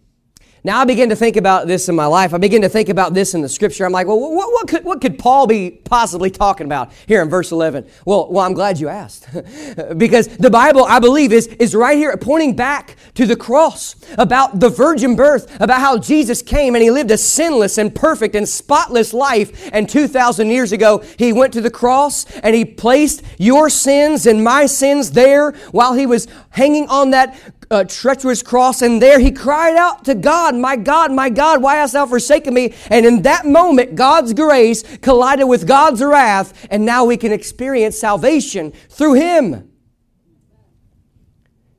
Now 0.66 0.80
I 0.80 0.86
begin 0.86 1.10
to 1.10 1.16
think 1.16 1.36
about 1.36 1.68
this 1.68 1.90
in 1.90 1.96
my 1.96 2.06
life. 2.06 2.34
I 2.34 2.38
begin 2.38 2.62
to 2.62 2.70
think 2.70 2.88
about 2.88 3.14
this 3.14 3.34
in 3.34 3.42
the 3.42 3.50
scripture. 3.50 3.86
I'm 3.86 3.92
like, 3.92 4.08
well, 4.08 4.18
what, 4.18 4.50
what, 4.50 4.68
could, 4.70 4.86
what 4.86 5.02
could 5.02 5.20
Paul 5.20 5.46
be 5.46 5.72
possibly 5.72 6.32
talking 6.32 6.66
about 6.66 6.94
here 7.06 7.22
in 7.22 7.30
verse 7.30 7.52
11? 7.52 7.86
Well, 8.06 8.32
well 8.32 8.46
I'm 8.46 8.54
glad 8.54 8.80
you 8.80 8.88
asked. 8.88 9.28
because 9.98 10.30
the 10.38 10.50
Bible, 10.50 10.86
I 10.86 11.00
believe, 11.00 11.34
is, 11.34 11.48
is 11.48 11.76
right 11.76 11.98
here 11.98 12.16
pointing 12.16 12.56
back 12.56 12.96
to 13.16 13.26
the 13.26 13.36
cross, 13.36 13.98
about 14.18 14.62
the 14.62 14.70
virgin 14.70 15.18
birth, 15.18 15.54
about 15.60 15.82
how 15.82 15.98
Jesus 15.98 16.42
came 16.42 16.76
and 16.76 16.82
he 16.82 16.92
lived 16.92 17.12
a 17.12 17.18
sinless 17.18 17.78
and 17.78 17.94
perfect 17.94 18.34
and 18.34 18.48
spotless 18.48 19.14
life. 19.14 19.70
And 19.74 19.90
2,000 19.90 20.50
years 20.50 20.72
ago, 20.72 21.04
he 21.18 21.34
went 21.34 21.52
to 21.54 21.62
the 21.62 21.72
cross 21.72 22.26
and 22.38 22.56
he 22.56 22.64
placed 22.64 23.22
your 23.38 23.70
sins 23.70 24.26
and 24.26 24.42
my 24.42 24.66
sins 24.68 25.12
there 25.12 25.52
while 25.72 25.94
he 25.94 26.06
was 26.06 26.30
hanging 26.52 26.88
on 26.88 27.10
that 27.10 27.38
treacherous 27.82 28.44
cross, 28.44 28.82
and 28.82 29.02
there 29.02 29.20
he 29.20 29.32
cried 29.32 29.76
out 29.76 30.06
to 30.06 30.16
God, 30.16 30.56
My 30.56 30.76
God, 30.76 31.12
my 31.12 31.30
God, 31.30 31.62
why 31.62 31.76
hast 31.76 31.94
thou 31.94 32.06
forsaken 32.06 32.54
me? 32.54 32.74
And 32.90 33.06
in 33.06 33.22
that 33.24 33.46
moment, 33.46 33.96
God's 33.96 34.34
grace 34.34 34.84
collided 34.98 35.48
with 35.48 35.68
God's 35.68 36.04
wrath, 36.04 36.68
and 36.70 36.86
now 36.86 37.06
we 37.06 37.18
can 37.18 37.32
experience 37.32 37.98
salvation 37.98 38.74
through 38.90 39.14
him. 39.14 39.72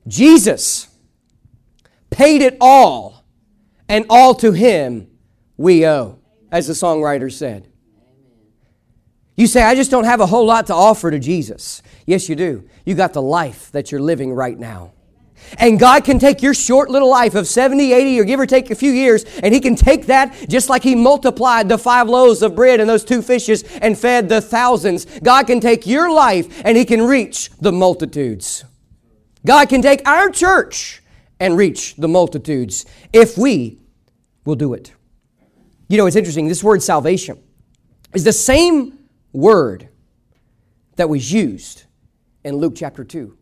Jesus 0.07 0.87
paid 2.09 2.41
it 2.41 2.57
all, 2.59 3.23
and 3.87 4.05
all 4.09 4.35
to 4.35 4.51
him 4.51 5.07
we 5.57 5.85
owe, 5.85 6.19
as 6.51 6.67
the 6.67 6.73
songwriter 6.73 7.31
said. 7.31 7.69
You 9.37 9.47
say, 9.47 9.63
I 9.63 9.75
just 9.75 9.91
don't 9.91 10.05
have 10.05 10.21
a 10.21 10.25
whole 10.25 10.45
lot 10.45 10.67
to 10.67 10.73
offer 10.73 11.11
to 11.11 11.19
Jesus. 11.19 11.81
Yes, 12.05 12.29
you 12.29 12.35
do. 12.35 12.67
You 12.85 12.95
got 12.95 13.13
the 13.13 13.21
life 13.21 13.71
that 13.71 13.91
you're 13.91 14.01
living 14.01 14.33
right 14.33 14.57
now. 14.57 14.93
And 15.57 15.79
God 15.79 16.03
can 16.03 16.19
take 16.19 16.41
your 16.41 16.53
short 16.53 16.89
little 16.89 17.09
life 17.09 17.35
of 17.35 17.47
70, 17.47 17.93
80, 17.93 18.19
or 18.19 18.23
give 18.23 18.39
or 18.39 18.45
take 18.45 18.71
a 18.71 18.75
few 18.75 18.91
years, 18.91 19.23
and 19.43 19.53
He 19.53 19.59
can 19.59 19.75
take 19.75 20.07
that 20.07 20.47
just 20.49 20.69
like 20.69 20.83
He 20.83 20.95
multiplied 20.95 21.69
the 21.69 21.77
five 21.77 22.07
loaves 22.07 22.41
of 22.41 22.55
bread 22.55 22.79
and 22.79 22.89
those 22.89 23.03
two 23.03 23.21
fishes 23.21 23.63
and 23.81 23.97
fed 23.97 24.29
the 24.29 24.41
thousands. 24.41 25.05
God 25.21 25.47
can 25.47 25.59
take 25.59 25.87
your 25.87 26.11
life 26.11 26.61
and 26.65 26.77
He 26.77 26.85
can 26.85 27.01
reach 27.01 27.49
the 27.61 27.71
multitudes. 27.71 28.65
God 29.45 29.69
can 29.69 29.81
take 29.81 30.07
our 30.07 30.29
church 30.29 31.01
and 31.39 31.57
reach 31.57 31.95
the 31.95 32.07
multitudes 32.07 32.85
if 33.13 33.37
we 33.37 33.79
will 34.45 34.55
do 34.55 34.73
it. 34.73 34.93
You 35.87 35.97
know, 35.97 36.07
it's 36.07 36.15
interesting. 36.15 36.47
This 36.47 36.63
word 36.63 36.81
salvation 36.81 37.41
is 38.13 38.23
the 38.23 38.33
same 38.33 38.97
word 39.33 39.89
that 40.95 41.09
was 41.09 41.31
used 41.31 41.83
in 42.43 42.55
Luke 42.55 42.73
chapter 42.75 43.03
2. 43.03 43.37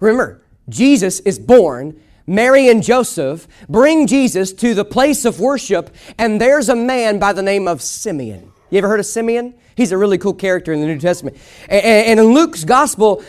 Remember, 0.00 0.42
Jesus 0.72 1.20
is 1.20 1.38
born. 1.38 2.00
Mary 2.26 2.68
and 2.68 2.82
Joseph 2.82 3.46
bring 3.68 4.06
Jesus 4.06 4.52
to 4.54 4.74
the 4.74 4.84
place 4.84 5.24
of 5.24 5.40
worship, 5.40 5.94
and 6.18 6.40
there's 6.40 6.68
a 6.68 6.76
man 6.76 7.18
by 7.18 7.32
the 7.32 7.42
name 7.42 7.68
of 7.68 7.82
Simeon. 7.82 8.52
You 8.72 8.78
ever 8.78 8.88
heard 8.88 9.00
of 9.00 9.06
Simeon? 9.06 9.52
He's 9.76 9.92
a 9.92 9.98
really 9.98 10.16
cool 10.16 10.32
character 10.32 10.72
in 10.72 10.80
the 10.80 10.86
New 10.86 10.98
Testament. 10.98 11.36
And 11.68 12.18
in 12.18 12.32
Luke's 12.32 12.64
gospel, 12.64 13.22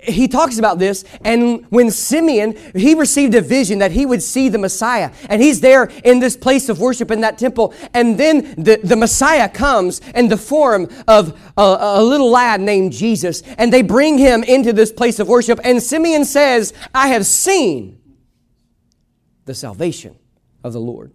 he 0.00 0.26
talks 0.26 0.58
about 0.58 0.80
this. 0.80 1.04
And 1.24 1.64
when 1.70 1.92
Simeon, 1.92 2.56
he 2.74 2.94
received 2.94 3.36
a 3.36 3.40
vision 3.40 3.78
that 3.78 3.92
he 3.92 4.04
would 4.04 4.24
see 4.24 4.48
the 4.48 4.58
Messiah. 4.58 5.12
And 5.28 5.40
he's 5.40 5.60
there 5.60 5.84
in 6.02 6.18
this 6.18 6.36
place 6.36 6.68
of 6.68 6.80
worship 6.80 7.12
in 7.12 7.20
that 7.20 7.38
temple. 7.38 7.74
And 7.94 8.18
then 8.18 8.56
the, 8.56 8.80
the 8.82 8.96
Messiah 8.96 9.48
comes 9.48 10.00
in 10.16 10.26
the 10.26 10.36
form 10.36 10.88
of 11.06 11.40
a, 11.56 11.76
a 11.78 12.02
little 12.02 12.30
lad 12.30 12.60
named 12.60 12.92
Jesus. 12.92 13.42
And 13.58 13.72
they 13.72 13.82
bring 13.82 14.18
him 14.18 14.42
into 14.42 14.72
this 14.72 14.90
place 14.90 15.20
of 15.20 15.28
worship. 15.28 15.60
And 15.62 15.80
Simeon 15.80 16.24
says, 16.24 16.74
I 16.92 17.06
have 17.08 17.24
seen 17.24 18.00
the 19.44 19.54
salvation 19.54 20.18
of 20.64 20.72
the 20.72 20.80
Lord. 20.80 21.12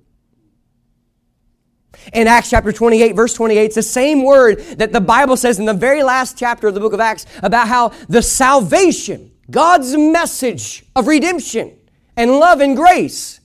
In 2.13 2.27
Acts 2.27 2.49
chapter 2.49 2.71
28, 2.71 3.15
verse 3.15 3.33
28, 3.33 3.65
it's 3.65 3.75
the 3.75 3.83
same 3.83 4.23
word 4.23 4.59
that 4.77 4.93
the 4.93 5.01
Bible 5.01 5.37
says 5.37 5.59
in 5.59 5.65
the 5.65 5.73
very 5.73 6.03
last 6.03 6.37
chapter 6.37 6.67
of 6.67 6.73
the 6.73 6.79
book 6.79 6.93
of 6.93 6.99
Acts 6.99 7.25
about 7.43 7.67
how 7.67 7.89
the 8.07 8.21
salvation, 8.21 9.31
God's 9.51 9.95
message 9.97 10.85
of 10.95 11.07
redemption 11.07 11.77
and 12.15 12.31
love 12.31 12.61
and 12.61 12.75
grace, 12.75 13.39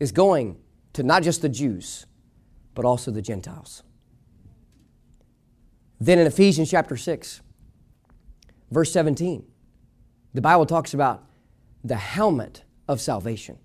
is 0.00 0.12
going 0.12 0.58
to 0.94 1.02
not 1.02 1.22
just 1.22 1.42
the 1.42 1.48
Jews, 1.48 2.06
but 2.74 2.84
also 2.84 3.10
the 3.10 3.22
Gentiles. 3.22 3.82
Then 6.00 6.18
in 6.18 6.26
Ephesians 6.26 6.70
chapter 6.70 6.96
6, 6.96 7.40
verse 8.70 8.92
17, 8.92 9.44
the 10.34 10.40
Bible 10.40 10.66
talks 10.66 10.94
about 10.94 11.24
the 11.82 11.96
helmet 11.96 12.64
of 12.88 13.00
salvation. 13.00 13.58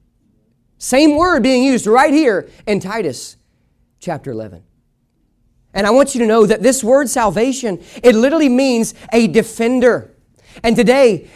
Same 0.77 1.17
word 1.17 1.43
being 1.43 1.63
used 1.63 1.87
right 1.87 2.13
here 2.13 2.49
in 2.65 2.79
Titus 2.79 3.35
chapter 3.99 4.31
11. 4.31 4.63
And 5.73 5.85
I 5.85 5.91
want 5.91 6.15
you 6.15 6.21
to 6.21 6.27
know 6.27 6.45
that 6.45 6.63
this 6.63 6.83
word 6.83 7.09
salvation, 7.09 7.83
it 8.03 8.15
literally 8.15 8.49
means 8.49 8.93
a 9.13 9.27
defender. 9.27 10.15
And 10.63 10.75
today, 10.75 11.29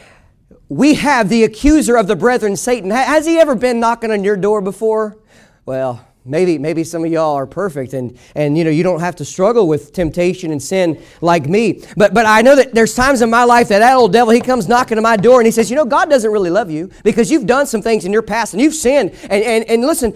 we 0.69 0.95
have 0.95 1.29
the 1.29 1.43
accuser 1.43 1.95
of 1.95 2.07
the 2.07 2.15
brethren, 2.15 2.55
Satan. 2.55 2.89
Has 2.89 3.25
he 3.25 3.37
ever 3.37 3.53
been 3.53 3.79
knocking 3.79 4.11
on 4.11 4.23
your 4.23 4.37
door 4.37 4.59
before? 4.59 5.19
Well, 5.65 6.05
Maybe, 6.25 6.57
maybe 6.57 6.85
some 6.85 7.03
of 7.03 7.11
y'all 7.11 7.35
are 7.35 7.45
perfect 7.45 7.91
and, 7.91 8.17
and 8.33 8.57
you 8.57 8.63
know 8.63 8.69
you 8.69 8.81
don't 8.81 9.01
have 9.01 9.17
to 9.17 9.25
struggle 9.25 9.67
with 9.67 9.91
temptation 9.91 10.51
and 10.51 10.63
sin 10.63 11.01
like 11.19 11.49
me. 11.49 11.83
But 11.97 12.13
but 12.13 12.25
I 12.25 12.41
know 12.41 12.55
that 12.55 12.73
there's 12.73 12.95
times 12.95 13.21
in 13.21 13.29
my 13.29 13.43
life 13.43 13.67
that 13.67 13.79
that 13.79 13.97
old 13.97 14.13
devil 14.13 14.31
he 14.31 14.39
comes 14.39 14.69
knocking 14.69 14.95
to 14.95 15.01
my 15.01 15.17
door 15.17 15.41
and 15.41 15.45
he 15.45 15.51
says, 15.51 15.69
you 15.69 15.75
know, 15.75 15.83
God 15.83 16.09
doesn't 16.09 16.31
really 16.31 16.49
love 16.49 16.71
you 16.71 16.89
because 17.03 17.29
you've 17.29 17.45
done 17.45 17.67
some 17.67 17.81
things 17.81 18.05
in 18.05 18.13
your 18.13 18.21
past 18.21 18.53
and 18.53 18.61
you've 18.61 18.73
sinned. 18.73 19.11
And 19.23 19.43
and, 19.43 19.69
and 19.69 19.81
listen, 19.81 20.15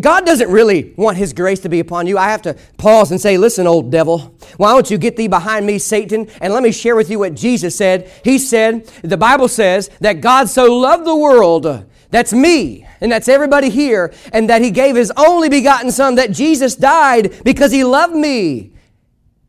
God 0.00 0.24
doesn't 0.24 0.48
really 0.48 0.94
want 0.96 1.16
his 1.16 1.32
grace 1.32 1.58
to 1.60 1.68
be 1.68 1.80
upon 1.80 2.06
you. 2.06 2.18
I 2.18 2.28
have 2.28 2.42
to 2.42 2.54
pause 2.76 3.10
and 3.10 3.20
say, 3.20 3.36
listen, 3.36 3.66
old 3.66 3.90
devil, 3.90 4.36
why 4.58 4.72
don't 4.72 4.88
you 4.88 4.96
get 4.96 5.16
thee 5.16 5.26
behind 5.26 5.66
me, 5.66 5.80
Satan? 5.80 6.28
And 6.40 6.52
let 6.52 6.62
me 6.62 6.70
share 6.70 6.94
with 6.94 7.10
you 7.10 7.18
what 7.18 7.34
Jesus 7.34 7.76
said. 7.76 8.12
He 8.22 8.38
said, 8.38 8.86
the 9.02 9.16
Bible 9.16 9.48
says 9.48 9.90
that 10.00 10.20
God 10.20 10.48
so 10.48 10.78
loved 10.78 11.04
the 11.04 11.16
world 11.16 11.84
that's 12.10 12.32
me, 12.32 12.86
and 13.00 13.12
that's 13.12 13.28
everybody 13.28 13.68
here, 13.68 14.12
and 14.32 14.48
that 14.48 14.62
He 14.62 14.70
gave 14.70 14.96
His 14.96 15.12
only 15.16 15.48
begotten 15.48 15.90
Son, 15.90 16.14
that 16.14 16.30
Jesus 16.30 16.74
died 16.74 17.42
because 17.44 17.72
He 17.72 17.84
loved 17.84 18.14
me. 18.14 18.72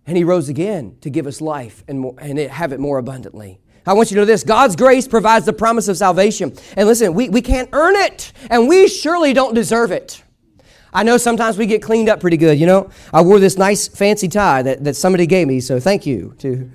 And 0.06 0.18
He 0.18 0.24
rose 0.24 0.50
again 0.50 0.98
to 1.02 1.10
give 1.10 1.28
us 1.28 1.40
life 1.42 1.84
and, 1.88 2.00
more, 2.00 2.16
and 2.18 2.38
have 2.38 2.74
it 2.74 2.80
more 2.80 2.98
abundantly. 2.98 3.60
I 3.86 3.94
want 3.94 4.12
you 4.12 4.16
to 4.16 4.22
know 4.22 4.26
this 4.26 4.44
God's 4.44 4.76
grace 4.76 5.08
provides 5.08 5.46
the 5.46 5.54
promise 5.54 5.88
of 5.88 5.98
salvation. 5.98 6.56
And 6.76 6.88
listen, 6.88 7.14
we, 7.14 7.30
we 7.30 7.42
can't 7.42 7.70
earn 7.74 7.96
it, 7.96 8.34
and 8.50 8.68
we 8.68 8.88
surely 8.88 9.34
don't 9.34 9.54
deserve 9.54 9.92
it. 9.92 10.24
I 10.92 11.04
know 11.04 11.18
sometimes 11.18 11.58
we 11.58 11.66
get 11.66 11.82
cleaned 11.82 12.10
up 12.10 12.20
pretty 12.20 12.38
good. 12.38 12.60
You 12.60 12.66
know, 12.66 12.90
I 13.14 13.22
wore 13.22 13.40
this 13.40 13.58
nice 13.58 13.88
fancy 13.88 14.28
tie 14.28 14.64
that, 14.64 14.84
that 14.84 14.96
somebody 14.96 15.28
gave 15.28 15.48
me, 15.48 15.60
so 15.60 15.80
thank 15.80 16.06
you 16.06 16.36
to 16.40 16.70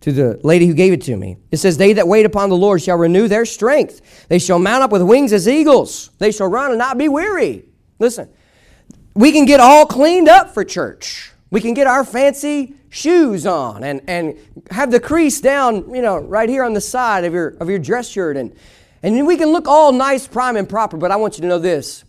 to 0.00 0.12
the 0.12 0.40
lady 0.42 0.66
who 0.66 0.74
gave 0.74 0.92
it 0.92 1.02
to 1.02 1.16
me. 1.16 1.36
It 1.50 1.58
says, 1.58 1.76
They 1.76 1.92
that 1.94 2.08
wait 2.08 2.26
upon 2.26 2.48
the 2.48 2.56
Lord 2.56 2.82
shall 2.82 2.96
renew 2.96 3.28
their 3.28 3.44
strength. 3.44 4.26
They 4.28 4.38
shall 4.38 4.58
mount 4.58 4.82
up 4.82 4.92
with 4.92 5.02
wings 5.02 5.32
as 5.32 5.48
eagles. 5.48 6.10
They 6.18 6.32
shall 6.32 6.48
run 6.48 6.70
and 6.70 6.78
not 6.78 6.98
be 6.98 7.08
weary. 7.08 7.64
Listen, 7.98 8.28
we 9.14 9.32
can 9.32 9.44
get 9.44 9.60
all 9.60 9.86
cleaned 9.86 10.28
up 10.28 10.54
for 10.54 10.64
church. 10.64 11.32
We 11.50 11.60
can 11.60 11.74
get 11.74 11.86
our 11.86 12.04
fancy 12.04 12.74
shoes 12.88 13.46
on 13.46 13.84
and, 13.84 14.00
and 14.06 14.38
have 14.70 14.90
the 14.90 15.00
crease 15.00 15.40
down, 15.40 15.92
you 15.94 16.02
know, 16.02 16.18
right 16.18 16.48
here 16.48 16.64
on 16.64 16.74
the 16.74 16.80
side 16.80 17.24
of 17.24 17.32
your, 17.32 17.48
of 17.60 17.68
your 17.68 17.78
dress 17.78 18.08
shirt. 18.08 18.36
And, 18.36 18.54
and 19.02 19.26
we 19.26 19.36
can 19.36 19.50
look 19.50 19.68
all 19.68 19.92
nice, 19.92 20.26
prime, 20.26 20.56
and 20.56 20.68
proper. 20.68 20.96
But 20.96 21.10
I 21.10 21.16
want 21.16 21.36
you 21.36 21.42
to 21.42 21.48
know 21.48 21.58
this 21.58 22.04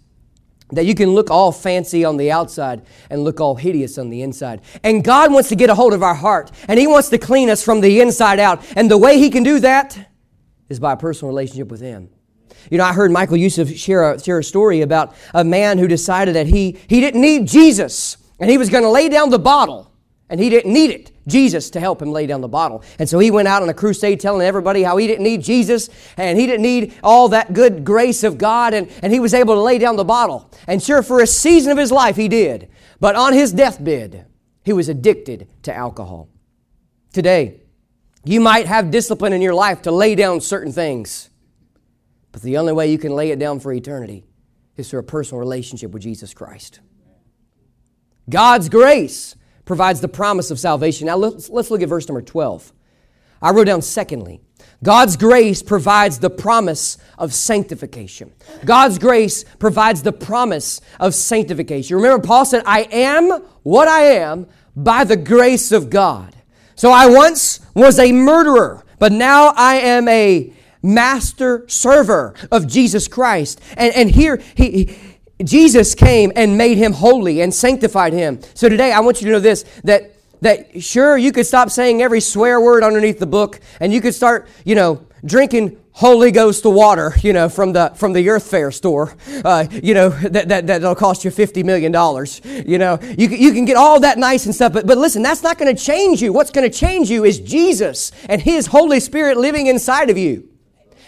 that 0.71 0.85
you 0.85 0.95
can 0.95 1.11
look 1.11 1.29
all 1.29 1.51
fancy 1.51 2.05
on 2.05 2.17
the 2.17 2.31
outside 2.31 2.81
and 3.09 3.23
look 3.23 3.39
all 3.39 3.55
hideous 3.55 3.97
on 3.97 4.09
the 4.09 4.21
inside. 4.21 4.61
And 4.83 5.03
God 5.03 5.31
wants 5.31 5.49
to 5.49 5.55
get 5.55 5.69
a 5.69 5.75
hold 5.75 5.93
of 5.93 6.03
our 6.03 6.15
heart, 6.15 6.51
and 6.67 6.79
He 6.79 6.87
wants 6.87 7.09
to 7.09 7.17
clean 7.17 7.49
us 7.49 7.63
from 7.63 7.81
the 7.81 8.01
inside 8.01 8.39
out. 8.39 8.63
And 8.75 8.89
the 8.89 8.97
way 8.97 9.17
He 9.17 9.29
can 9.29 9.43
do 9.43 9.59
that 9.59 10.09
is 10.69 10.79
by 10.79 10.93
a 10.93 10.97
personal 10.97 11.29
relationship 11.29 11.69
with 11.69 11.81
Him. 11.81 12.09
You 12.69 12.77
know, 12.77 12.83
I 12.83 12.93
heard 12.93 13.11
Michael 13.11 13.37
Youssef 13.37 13.75
share 13.75 14.13
a, 14.13 14.19
share 14.19 14.39
a 14.39 14.43
story 14.43 14.81
about 14.81 15.15
a 15.33 15.43
man 15.43 15.77
who 15.77 15.87
decided 15.87 16.35
that 16.35 16.47
he, 16.47 16.77
he 16.87 16.99
didn't 16.99 17.21
need 17.21 17.47
Jesus, 17.47 18.17
and 18.39 18.49
he 18.49 18.57
was 18.57 18.69
going 18.69 18.83
to 18.83 18.89
lay 18.89 19.09
down 19.09 19.29
the 19.29 19.39
bottle, 19.39 19.91
and 20.29 20.39
he 20.39 20.49
didn't 20.49 20.71
need 20.71 20.91
it. 20.91 21.10
Jesus 21.31 21.71
to 21.71 21.79
help 21.79 22.01
him 22.01 22.11
lay 22.11 22.27
down 22.27 22.41
the 22.41 22.47
bottle. 22.47 22.83
And 22.99 23.09
so 23.09 23.17
he 23.17 23.31
went 23.31 23.47
out 23.47 23.63
on 23.63 23.69
a 23.69 23.73
crusade 23.73 24.19
telling 24.19 24.45
everybody 24.45 24.83
how 24.83 24.97
he 24.97 25.07
didn't 25.07 25.23
need 25.23 25.41
Jesus 25.41 25.89
and 26.17 26.37
he 26.37 26.45
didn't 26.45 26.61
need 26.61 26.93
all 27.03 27.29
that 27.29 27.53
good 27.53 27.83
grace 27.83 28.23
of 28.23 28.37
God 28.37 28.73
and, 28.73 28.91
and 29.01 29.11
he 29.11 29.19
was 29.19 29.33
able 29.33 29.55
to 29.55 29.61
lay 29.61 29.79
down 29.79 29.95
the 29.95 30.03
bottle. 30.03 30.51
And 30.67 30.83
sure, 30.83 31.01
for 31.01 31.21
a 31.21 31.27
season 31.27 31.71
of 31.71 31.77
his 31.77 31.91
life 31.91 32.15
he 32.15 32.27
did. 32.27 32.69
But 32.99 33.15
on 33.15 33.33
his 33.33 33.51
deathbed, 33.51 34.27
he 34.63 34.73
was 34.73 34.89
addicted 34.89 35.47
to 35.63 35.75
alcohol. 35.75 36.29
Today, 37.13 37.61
you 38.23 38.39
might 38.39 38.67
have 38.67 38.91
discipline 38.91 39.33
in 39.33 39.41
your 39.41 39.55
life 39.55 39.81
to 39.83 39.91
lay 39.91 40.15
down 40.15 40.41
certain 40.41 40.71
things. 40.71 41.29
But 42.31 42.43
the 42.43 42.57
only 42.57 42.73
way 42.73 42.91
you 42.91 42.97
can 42.97 43.13
lay 43.13 43.31
it 43.31 43.39
down 43.39 43.59
for 43.59 43.73
eternity 43.73 44.25
is 44.77 44.89
through 44.89 44.99
a 44.99 45.03
personal 45.03 45.39
relationship 45.39 45.91
with 45.91 46.03
Jesus 46.03 46.33
Christ. 46.33 46.79
God's 48.29 48.69
grace 48.69 49.35
provides 49.71 50.01
the 50.01 50.07
promise 50.09 50.51
of 50.51 50.59
salvation. 50.59 51.05
Now 51.05 51.15
let's, 51.15 51.49
let's 51.49 51.71
look 51.71 51.81
at 51.81 51.87
verse 51.87 52.05
number 52.05 52.21
12. 52.21 52.73
I 53.41 53.51
wrote 53.51 53.67
down, 53.67 53.81
secondly, 53.81 54.41
God's 54.83 55.15
grace 55.15 55.63
provides 55.63 56.19
the 56.19 56.29
promise 56.29 56.97
of 57.17 57.33
sanctification. 57.33 58.33
God's 58.65 58.99
grace 58.99 59.45
provides 59.59 60.03
the 60.03 60.11
promise 60.11 60.81
of 60.99 61.15
sanctification. 61.15 61.95
Remember, 61.95 62.21
Paul 62.21 62.43
said, 62.43 62.63
I 62.65 62.81
am 62.91 63.31
what 63.63 63.87
I 63.87 64.01
am 64.15 64.47
by 64.75 65.05
the 65.05 65.15
grace 65.15 65.71
of 65.71 65.89
God. 65.89 66.35
So 66.75 66.91
I 66.91 67.07
once 67.07 67.61
was 67.73 67.97
a 67.97 68.11
murderer, 68.11 68.83
but 68.99 69.13
now 69.13 69.53
I 69.55 69.75
am 69.75 70.05
a 70.09 70.51
master 70.83 71.63
server 71.69 72.33
of 72.51 72.67
Jesus 72.67 73.07
Christ. 73.07 73.61
And, 73.77 73.95
and 73.95 74.11
here, 74.11 74.41
he, 74.53 74.97
Jesus 75.43 75.95
came 75.95 76.31
and 76.35 76.57
made 76.57 76.77
him 76.77 76.93
holy 76.93 77.41
and 77.41 77.53
sanctified 77.53 78.13
him. 78.13 78.39
So 78.53 78.69
today 78.69 78.91
I 78.91 78.99
want 78.99 79.21
you 79.21 79.27
to 79.27 79.33
know 79.33 79.39
this 79.39 79.63
that 79.83 80.13
that 80.41 80.81
sure 80.81 81.17
you 81.17 81.31
could 81.31 81.45
stop 81.45 81.69
saying 81.69 82.01
every 82.01 82.19
swear 82.19 82.59
word 82.59 82.83
underneath 82.83 83.19
the 83.19 83.27
book 83.27 83.59
and 83.79 83.93
you 83.93 84.01
could 84.01 84.15
start, 84.15 84.47
you 84.65 84.73
know, 84.75 85.05
drinking 85.23 85.77
Holy 85.93 86.31
Ghost 86.31 86.65
water, 86.65 87.13
you 87.21 87.33
know, 87.33 87.49
from 87.49 87.73
the 87.73 87.91
from 87.95 88.13
the 88.13 88.27
Earth 88.29 88.49
Fare 88.49 88.71
store, 88.71 89.15
uh, 89.43 89.65
you 89.71 89.93
know, 89.93 90.09
that, 90.29 90.49
that 90.49 90.67
that'll 90.67 90.95
cost 90.95 91.23
you 91.23 91.31
fifty 91.31 91.63
million 91.63 91.91
dollars. 91.91 92.41
You 92.43 92.77
know, 92.77 92.99
you 93.17 93.27
you 93.29 93.53
can 93.53 93.65
get 93.65 93.77
all 93.77 93.99
that 94.01 94.17
nice 94.17 94.45
and 94.45 94.55
stuff, 94.55 94.73
but 94.73 94.87
but 94.87 94.97
listen, 94.97 95.21
that's 95.21 95.43
not 95.43 95.57
going 95.57 95.75
to 95.75 95.81
change 95.81 96.21
you. 96.21 96.33
What's 96.33 96.51
going 96.51 96.69
to 96.69 96.75
change 96.75 97.09
you 97.09 97.23
is 97.25 97.39
Jesus 97.39 98.11
and 98.27 98.41
His 98.41 98.67
Holy 98.67 98.99
Spirit 98.99 99.37
living 99.37 99.67
inside 99.67 100.09
of 100.09 100.17
you. 100.17 100.50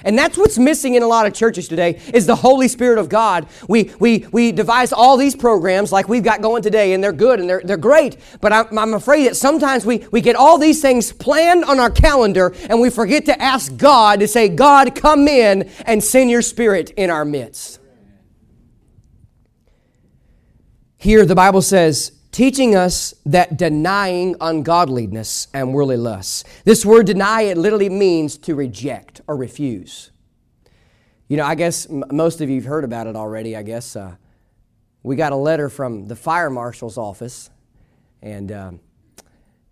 And 0.03 0.17
that's 0.17 0.37
what's 0.37 0.57
missing 0.57 0.95
in 0.95 1.03
a 1.03 1.07
lot 1.07 1.25
of 1.25 1.33
churches 1.33 1.67
today 1.67 2.01
is 2.13 2.25
the 2.25 2.35
Holy 2.35 2.67
Spirit 2.67 2.99
of 2.99 3.09
God. 3.09 3.47
We, 3.67 3.91
we, 3.99 4.25
we 4.31 4.51
devise 4.51 4.91
all 4.91 5.17
these 5.17 5.35
programs 5.35 5.91
like 5.91 6.09
we've 6.09 6.23
got 6.23 6.41
going 6.41 6.63
today, 6.63 6.93
and 6.93 7.03
they're 7.03 7.11
good 7.11 7.39
and 7.39 7.49
they're, 7.49 7.61
they're 7.63 7.77
great. 7.77 8.17
But 8.41 8.53
I'm, 8.53 8.77
I'm 8.77 8.93
afraid 8.93 9.27
that 9.27 9.35
sometimes 9.35 9.85
we, 9.85 10.05
we 10.11 10.21
get 10.21 10.35
all 10.35 10.57
these 10.57 10.81
things 10.81 11.11
planned 11.11 11.63
on 11.65 11.79
our 11.79 11.89
calendar 11.89 12.53
and 12.69 12.79
we 12.79 12.89
forget 12.89 13.25
to 13.25 13.41
ask 13.41 13.75
God 13.77 14.19
to 14.19 14.27
say, 14.27 14.49
God, 14.49 14.95
come 14.95 15.27
in 15.27 15.69
and 15.85 16.03
send 16.03 16.29
your 16.29 16.41
spirit 16.41 16.91
in 16.91 17.09
our 17.09 17.25
midst. 17.25 17.79
Here, 20.97 21.25
the 21.25 21.35
Bible 21.35 21.61
says, 21.61 22.13
teaching 22.33 22.75
us 22.75 23.13
that 23.27 23.57
denying 23.57 24.35
ungodliness 24.41 25.47
and 25.53 25.71
worldly 25.71 25.95
lusts. 25.95 26.43
This 26.65 26.85
word 26.85 27.05
deny, 27.05 27.43
it 27.43 27.57
literally 27.57 27.89
means 27.89 28.37
to 28.39 28.55
reject 28.55 29.21
or 29.27 29.37
refuse. 29.37 30.11
You 31.29 31.37
know, 31.37 31.45
I 31.45 31.55
guess 31.55 31.87
m- 31.89 32.03
most 32.11 32.41
of 32.41 32.49
you 32.49 32.55
have 32.55 32.65
heard 32.65 32.83
about 32.83 33.07
it 33.07 33.15
already, 33.15 33.55
I 33.55 33.61
guess. 33.61 33.95
Uh, 33.95 34.15
we 35.03 35.15
got 35.15 35.31
a 35.31 35.37
letter 35.37 35.69
from 35.69 36.07
the 36.07 36.15
fire 36.15 36.49
marshal's 36.49 36.97
office, 36.97 37.51
and, 38.21 38.51
um, 38.51 38.79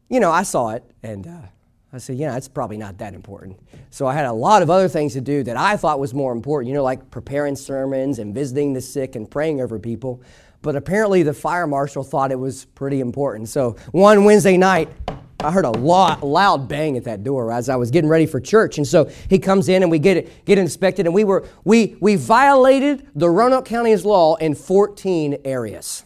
you 0.08 0.20
know, 0.20 0.32
I 0.32 0.44
saw 0.44 0.70
it, 0.70 0.84
and 1.02 1.26
uh, 1.26 1.42
I 1.92 1.98
said, 1.98 2.18
yeah, 2.18 2.38
it's 2.38 2.48
probably 2.48 2.78
not 2.78 3.00
that 3.00 3.16
important. 3.16 3.60
So 3.90 4.06
I 4.06 4.14
had 4.14 4.26
a 4.26 4.34
lot 4.34 4.62
of 4.62 4.70
other 4.70 4.88
things 4.88 5.14
to 5.14 5.22
do 5.22 5.42
that 5.44 5.58
I 5.58 5.78
thought 5.78 6.00
was 6.00 6.14
more 6.14 6.32
important, 6.32 6.68
you 6.68 6.76
know, 6.76 6.84
like 6.84 7.10
preparing 7.10 7.56
sermons 7.56 8.20
and 8.20 8.36
visiting 8.36 8.74
the 8.74 8.82
sick 8.82 9.16
and 9.16 9.30
praying 9.30 9.62
over 9.62 9.80
people 9.80 10.22
but 10.62 10.76
apparently 10.76 11.24
the 11.24 11.34
fire 11.34 11.68
marshal 11.68 12.04
thought 12.04 12.32
it 12.32 12.40
was 12.40 12.66
pretty 12.66 13.00
important. 13.00 13.50
So 13.50 13.76
one 13.92 14.24
Wednesday 14.24 14.58
night, 14.58 14.90
I 15.40 15.52
heard 15.52 15.66
a 15.66 15.72
lot, 15.72 16.24
loud 16.24 16.68
bang 16.68 16.98
at 16.98 17.06
that 17.06 17.24
door 17.24 17.52
as 17.52 17.68
I 17.68 17.76
was 17.76 17.90
getting 17.90 18.10
ready 18.10 18.26
for 18.28 18.40
church. 18.40 18.78
And 18.78 18.88
so 18.88 19.10
he 19.30 19.40
comes 19.40 19.70
in 19.70 19.82
and 19.82 19.92
we 19.92 19.98
get 19.98 20.18
it, 20.18 20.46
get 20.46 20.58
inspected, 20.58 21.06
and 21.08 21.16
we 21.16 21.24
were 21.24 21.48
we 21.64 21.98
we 22.00 22.16
violated 22.16 23.08
the 23.16 23.30
Roanoke 23.30 23.66
County's 23.66 24.06
law 24.06 24.36
in 24.36 24.54
14 24.54 25.40
areas. 25.44 26.04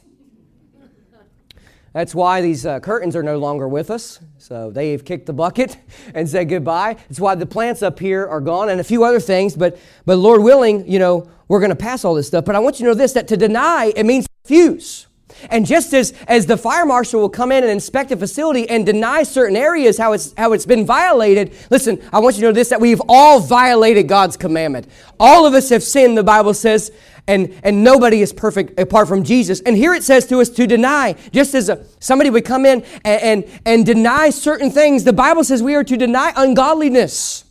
That's 1.92 2.14
why 2.14 2.42
these 2.42 2.66
uh, 2.66 2.82
curtains 2.82 3.16
are 3.16 3.24
no 3.24 3.38
longer 3.38 3.70
with 3.70 3.90
us. 3.90 4.20
So 4.38 4.70
they've 4.70 5.04
kicked 5.04 5.28
the 5.28 5.34
bucket 5.34 5.78
and 6.14 6.28
said 6.28 6.50
goodbye. 6.50 6.96
That's 7.08 7.22
why 7.22 7.36
the 7.36 7.46
plants 7.46 7.82
up 7.82 8.00
here 8.00 8.28
are 8.28 8.42
gone 8.42 8.68
and 8.68 8.82
a 8.82 8.84
few 8.84 9.06
other 9.06 9.22
things. 9.22 9.56
But, 9.56 9.80
but 10.06 10.18
Lord 10.18 10.44
willing, 10.44 10.92
you 10.92 11.00
know, 11.00 11.30
we're 11.48 11.62
going 11.62 11.70
to 11.70 11.76
pass 11.76 12.04
all 12.04 12.14
this 12.14 12.28
stuff. 12.28 12.44
But 12.44 12.56
I 12.56 12.60
want 12.60 12.82
you 12.82 12.86
to 12.86 12.92
know 12.92 12.96
this 12.96 13.14
that 13.14 13.30
to 13.30 13.38
deny, 13.38 13.94
it 13.96 14.06
means 14.06 14.28
refuse. 14.46 15.08
And 15.50 15.66
just 15.66 15.94
as, 15.94 16.14
as 16.28 16.46
the 16.46 16.56
fire 16.56 16.86
marshal 16.86 17.20
will 17.20 17.30
come 17.30 17.52
in 17.52 17.64
and 17.64 17.72
inspect 17.72 18.12
a 18.12 18.18
facility 18.18 18.70
and 18.70 18.86
deny 18.86 19.24
certain 19.24 19.58
areas 19.58 19.98
how 19.98 20.14
it's, 20.14 20.34
how 20.38 20.54
it's 20.54 20.66
been 20.66 20.86
violated, 20.86 21.54
listen, 21.70 22.02
I 22.14 22.20
want 22.20 22.36
you 22.36 22.42
to 22.42 22.48
know 22.48 22.54
this 22.54 22.70
that 22.70 22.80
we've 22.80 23.02
all 23.10 23.40
violated 23.40 24.08
God's 24.08 24.38
commandment. 24.38 24.88
All 25.20 25.46
of 25.46 25.54
us 25.54 25.70
have 25.70 25.84
sinned, 25.84 26.18
the 26.18 26.24
Bible 26.24 26.54
says, 26.54 26.92
and, 27.28 27.60
and 27.64 27.84
nobody 27.84 28.22
is 28.22 28.32
perfect 28.32 28.80
apart 28.80 29.08
from 29.08 29.24
Jesus. 29.24 29.60
And 29.62 29.76
here 29.76 29.94
it 29.94 30.04
says 30.04 30.28
to 30.28 30.40
us 30.40 30.50
to 30.50 30.68
deny, 30.68 31.16
just 31.32 31.54
as 31.56 31.70
a, 31.70 31.84
somebody 32.00 32.30
would 32.30 32.46
come 32.46 32.66
in 32.66 32.86
and, 33.04 33.46
and, 33.46 33.62
and 33.66 33.86
deny 33.86 34.30
certain 34.30 34.70
things, 34.70 35.04
the 35.04 35.14
Bible 35.14 35.44
says 35.44 35.62
we 35.62 35.76
are 35.76 35.84
to 35.84 35.98
deny 35.98 36.32
ungodliness 36.36 37.46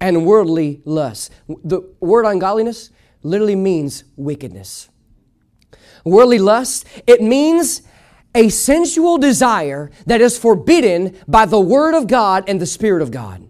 and 0.00 0.24
worldly 0.24 0.80
lust. 0.84 1.32
The 1.48 1.82
word 2.00 2.24
ungodliness 2.24 2.90
literally 3.22 3.56
means 3.56 4.04
wickedness. 4.16 4.88
Worldly 6.04 6.38
lust, 6.38 6.86
it 7.06 7.22
means 7.22 7.82
a 8.34 8.48
sensual 8.48 9.18
desire 9.18 9.90
that 10.06 10.20
is 10.20 10.38
forbidden 10.38 11.18
by 11.28 11.46
the 11.46 11.60
Word 11.60 11.94
of 11.94 12.06
God 12.06 12.44
and 12.48 12.60
the 12.60 12.66
Spirit 12.66 13.02
of 13.02 13.10
God. 13.10 13.48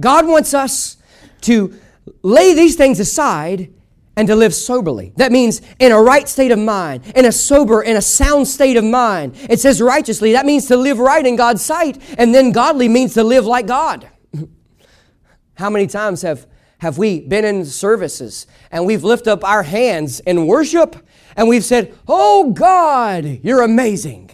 God 0.00 0.26
wants 0.26 0.54
us 0.54 0.96
to 1.42 1.78
lay 2.22 2.54
these 2.54 2.76
things 2.76 3.00
aside 3.00 3.72
and 4.16 4.26
to 4.26 4.34
live 4.34 4.52
soberly. 4.52 5.12
That 5.16 5.30
means 5.30 5.62
in 5.78 5.92
a 5.92 6.00
right 6.00 6.28
state 6.28 6.50
of 6.50 6.58
mind, 6.58 7.12
in 7.14 7.24
a 7.24 7.32
sober, 7.32 7.82
in 7.82 7.96
a 7.96 8.02
sound 8.02 8.48
state 8.48 8.76
of 8.76 8.84
mind. 8.84 9.36
It 9.48 9.60
says 9.60 9.80
righteously. 9.80 10.32
That 10.32 10.46
means 10.46 10.66
to 10.66 10.76
live 10.76 10.98
right 10.98 11.24
in 11.24 11.36
God's 11.36 11.62
sight. 11.62 12.02
And 12.18 12.34
then 12.34 12.50
godly 12.50 12.88
means 12.88 13.14
to 13.14 13.22
live 13.22 13.46
like 13.46 13.66
God. 13.66 14.08
How 15.54 15.70
many 15.70 15.86
times 15.86 16.22
have, 16.22 16.46
have 16.78 16.96
we 16.96 17.20
been 17.20 17.44
in 17.44 17.64
services 17.64 18.46
and 18.70 18.86
we've 18.86 19.04
lifted 19.04 19.30
up 19.30 19.44
our 19.44 19.62
hands 19.62 20.20
in 20.20 20.46
worship 20.46 20.96
and 21.36 21.48
we've 21.48 21.64
said, 21.64 21.96
Oh 22.06 22.52
God, 22.52 23.40
you're 23.42 23.62
amazing. 23.62 24.30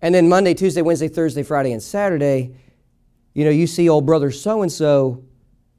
And 0.00 0.14
then 0.14 0.28
Monday, 0.28 0.54
Tuesday, 0.54 0.82
Wednesday, 0.82 1.08
Thursday, 1.08 1.42
Friday, 1.42 1.72
and 1.72 1.82
Saturday, 1.82 2.56
you 3.32 3.44
know, 3.44 3.50
you 3.50 3.66
see 3.66 3.88
old 3.88 4.06
brother 4.06 4.30
so 4.30 4.62
and 4.62 4.72
so 4.72 5.24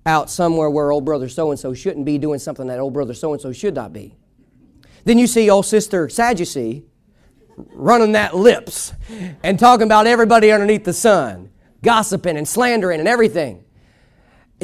out 0.05 0.29
somewhere 0.29 0.69
where 0.69 0.91
old 0.91 1.05
brother 1.05 1.27
so 1.27 1.51
and 1.51 1.59
so 1.59 1.73
shouldn't 1.73 2.05
be 2.05 2.17
doing 2.17 2.39
something 2.39 2.67
that 2.67 2.79
old 2.79 2.93
brother 2.93 3.13
so 3.13 3.33
and 3.33 3.41
so 3.41 3.51
should 3.51 3.75
not 3.75 3.93
be. 3.93 4.15
Then 5.03 5.17
you 5.17 5.27
see 5.27 5.49
old 5.49 5.65
sister 5.65 6.09
Sadducee 6.09 6.85
running 7.73 8.11
that 8.13 8.35
lips 8.35 8.93
and 9.43 9.57
talking 9.57 9.85
about 9.85 10.07
everybody 10.07 10.51
underneath 10.51 10.83
the 10.83 10.93
sun, 10.93 11.49
gossiping 11.81 12.37
and 12.37 12.47
slandering 12.47 12.99
and 12.99 13.07
everything. 13.09 13.64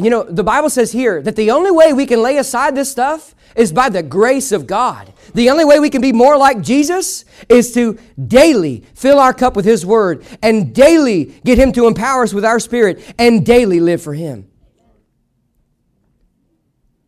You 0.02 0.10
know, 0.10 0.24
the 0.24 0.44
Bible 0.44 0.70
says 0.70 0.92
here 0.92 1.22
that 1.22 1.36
the 1.36 1.52
only 1.52 1.70
way 1.70 1.94
we 1.94 2.08
can 2.08 2.24
lay 2.24 2.38
aside 2.38 2.76
this 2.76 2.90
stuff 2.90 3.36
is 3.56 3.72
by 3.72 3.90
the 3.90 4.02
grace 4.02 4.52
of 4.52 4.66
God. 4.66 5.14
The 5.36 5.50
only 5.50 5.64
way 5.64 5.80
we 5.80 5.90
can 5.90 6.02
be 6.02 6.12
more 6.12 6.38
like 6.38 6.62
Jesus 6.62 7.24
is 7.50 7.74
to 7.74 8.00
daily 8.28 8.84
fill 8.96 9.20
our 9.20 9.34
cup 9.34 9.56
with 9.56 9.66
His 9.66 9.86
Word 9.86 10.26
and 10.42 10.74
daily 10.74 11.26
get 11.46 11.60
Him 11.60 11.72
to 11.74 11.86
empower 11.86 12.24
us 12.24 12.34
with 12.34 12.46
our 12.46 12.60
spirit 12.60 13.14
and 13.20 13.46
daily 13.46 13.80
live 13.80 14.02
for 14.02 14.14
Him. 14.14 14.50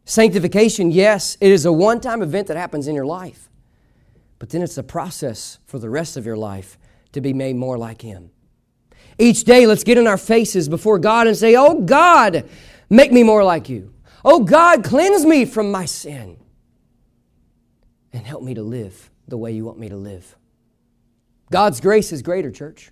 Sanctification, 0.06 0.92
yes, 0.92 1.38
it 1.42 1.52
is 1.52 1.66
a 1.66 1.72
one 1.72 2.00
time 2.00 2.22
event 2.22 2.48
that 2.48 2.58
happens 2.58 2.88
in 2.88 2.94
your 2.94 3.06
life, 3.06 3.50
but 4.38 4.50
then 4.50 4.62
it's 4.62 4.78
a 4.78 4.84
process 4.84 5.60
for 5.66 5.80
the 5.80 5.90
rest 5.90 6.18
of 6.18 6.26
your 6.26 6.38
life 6.38 6.78
to 7.14 7.22
be 7.22 7.34
made 7.34 7.56
more 7.56 7.78
like 7.78 8.02
Him. 8.02 8.30
Each 9.18 9.44
day, 9.44 9.66
let's 9.66 9.84
get 9.84 9.98
in 9.98 10.08
our 10.08 10.18
faces 10.18 10.68
before 10.68 11.00
God 11.00 11.28
and 11.28 11.38
say, 11.38 11.56
Oh 11.56 11.82
God, 11.82 12.50
make 12.90 13.12
me 13.12 13.24
more 13.24 13.44
like 13.44 13.70
you. 13.70 13.94
Oh 14.26 14.44
God, 14.44 14.84
cleanse 14.84 15.26
me 15.26 15.46
from 15.46 15.72
my 15.72 15.86
sin 15.86 16.38
and 18.12 18.26
help 18.26 18.44
me 18.44 18.54
to 18.54 18.64
live 18.64 19.10
the 19.28 19.38
way 19.38 19.52
you 19.52 19.66
want 19.66 19.80
me 19.80 19.90
to 19.90 19.98
live. 19.98 20.36
God's 21.52 21.82
grace 21.82 22.12
is 22.12 22.22
greater, 22.22 22.52
church. 22.52 22.92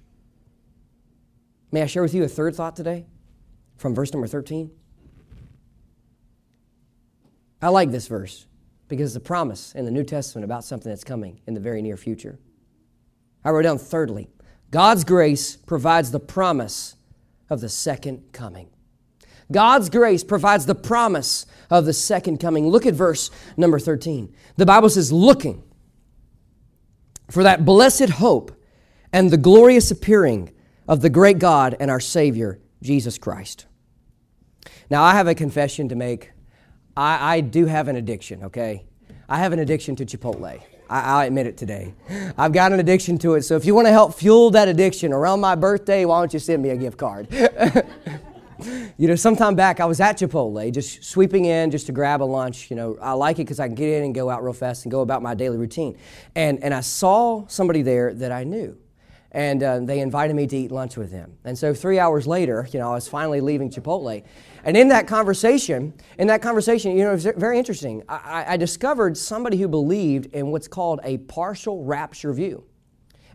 May 1.71 1.81
I 1.81 1.85
share 1.85 2.03
with 2.03 2.13
you 2.13 2.23
a 2.23 2.27
third 2.27 2.55
thought 2.55 2.75
today 2.75 3.05
from 3.77 3.95
verse 3.95 4.11
number 4.11 4.27
13? 4.27 4.71
I 7.61 7.69
like 7.69 7.91
this 7.91 8.07
verse 8.07 8.47
because 8.87 9.15
it's 9.15 9.23
a 9.23 9.25
promise 9.25 9.73
in 9.73 9.85
the 9.85 9.91
New 9.91 10.03
Testament 10.03 10.43
about 10.43 10.65
something 10.65 10.89
that's 10.89 11.03
coming 11.03 11.39
in 11.47 11.53
the 11.53 11.59
very 11.59 11.81
near 11.81 11.95
future. 11.95 12.39
I 13.43 13.51
wrote 13.51 13.61
down 13.61 13.77
thirdly, 13.77 14.29
God's 14.69 15.03
grace 15.03 15.55
provides 15.55 16.11
the 16.11 16.19
promise 16.19 16.95
of 17.49 17.61
the 17.61 17.69
second 17.69 18.31
coming. 18.31 18.69
God's 19.51 19.89
grace 19.89 20.23
provides 20.23 20.65
the 20.65 20.75
promise 20.75 21.45
of 21.69 21.85
the 21.85 21.93
second 21.93 22.39
coming. 22.39 22.67
Look 22.67 22.85
at 22.85 22.93
verse 22.93 23.31
number 23.57 23.79
13. 23.79 24.33
The 24.57 24.65
Bible 24.65 24.89
says, 24.89 25.11
looking 25.11 25.63
for 27.29 27.43
that 27.43 27.65
blessed 27.65 28.09
hope 28.09 28.51
and 29.13 29.31
the 29.31 29.37
glorious 29.37 29.91
appearing 29.91 30.51
of 30.87 31.01
the 31.01 31.09
great 31.09 31.39
God 31.39 31.75
and 31.79 31.89
our 31.89 31.99
Savior, 31.99 32.59
Jesus 32.81 33.17
Christ. 33.17 33.65
Now, 34.89 35.03
I 35.03 35.13
have 35.13 35.27
a 35.27 35.35
confession 35.35 35.89
to 35.89 35.95
make 35.95 36.31
I, 36.95 37.35
I 37.35 37.41
do 37.41 37.65
have 37.65 37.87
an 37.87 37.95
addiction, 37.95 38.43
okay? 38.43 38.83
I 39.29 39.37
have 39.37 39.53
an 39.53 39.59
addiction 39.59 39.95
to 39.97 40.05
Chipotle. 40.05 40.61
I, 40.89 41.25
admit 41.25 41.47
it 41.47 41.55
today. 41.55 41.93
I've 42.37 42.51
got 42.51 42.73
an 42.73 42.81
addiction 42.81 43.17
to 43.19 43.35
it. 43.35 43.43
So 43.43 43.55
if 43.55 43.63
you 43.63 43.73
want 43.73 43.87
to 43.87 43.93
help 43.93 44.13
fuel 44.13 44.51
that 44.51 44.67
addiction 44.67 45.13
around 45.13 45.39
my 45.39 45.55
birthday, 45.55 46.03
why 46.03 46.19
don't 46.19 46.33
you 46.33 46.39
send 46.39 46.61
me 46.61 46.69
a 46.71 46.75
gift 46.75 46.97
card? 46.97 47.29
you 48.97 49.07
know, 49.07 49.15
sometime 49.15 49.55
back 49.55 49.79
I 49.79 49.85
was 49.85 49.99
at 49.99 50.17
Chipotle, 50.17 50.71
just 50.73 51.03
sweeping 51.03 51.45
in 51.45 51.71
just 51.71 51.85
to 51.87 51.91
grab 51.91 52.21
a 52.21 52.25
lunch. 52.25 52.69
You 52.69 52.75
know, 52.75 52.97
I 53.01 53.13
like 53.13 53.37
it 53.37 53.43
because 53.43 53.59
I 53.59 53.67
can 53.67 53.75
get 53.75 53.89
in 53.89 54.03
and 54.03 54.15
go 54.15 54.29
out 54.29 54.43
real 54.43 54.53
fast 54.53 54.85
and 54.85 54.91
go 54.91 55.01
about 55.01 55.21
my 55.21 55.33
daily 55.33 55.57
routine. 55.57 55.97
And, 56.35 56.63
and 56.63 56.73
I 56.73 56.81
saw 56.81 57.45
somebody 57.47 57.81
there 57.81 58.13
that 58.13 58.31
I 58.31 58.43
knew 58.43 58.77
and 59.31 59.63
uh, 59.63 59.79
they 59.79 60.01
invited 60.01 60.35
me 60.35 60.45
to 60.45 60.57
eat 60.57 60.71
lunch 60.71 60.97
with 60.97 61.11
them. 61.11 61.37
And 61.45 61.57
so 61.57 61.73
three 61.73 61.99
hours 61.99 62.27
later, 62.27 62.67
you 62.71 62.79
know, 62.79 62.91
I 62.91 62.95
was 62.95 63.07
finally 63.07 63.39
leaving 63.39 63.69
Chipotle. 63.69 64.23
And 64.63 64.75
in 64.75 64.89
that 64.89 65.07
conversation, 65.07 65.93
in 66.17 66.27
that 66.27 66.41
conversation, 66.41 66.97
you 66.97 67.03
know, 67.03 67.11
it 67.11 67.13
was 67.13 67.25
very 67.37 67.57
interesting. 67.57 68.03
I, 68.09 68.45
I 68.49 68.57
discovered 68.57 69.17
somebody 69.17 69.57
who 69.57 69.67
believed 69.67 70.33
in 70.33 70.51
what's 70.51 70.67
called 70.67 70.99
a 71.03 71.17
partial 71.17 71.85
rapture 71.85 72.33
view. 72.33 72.65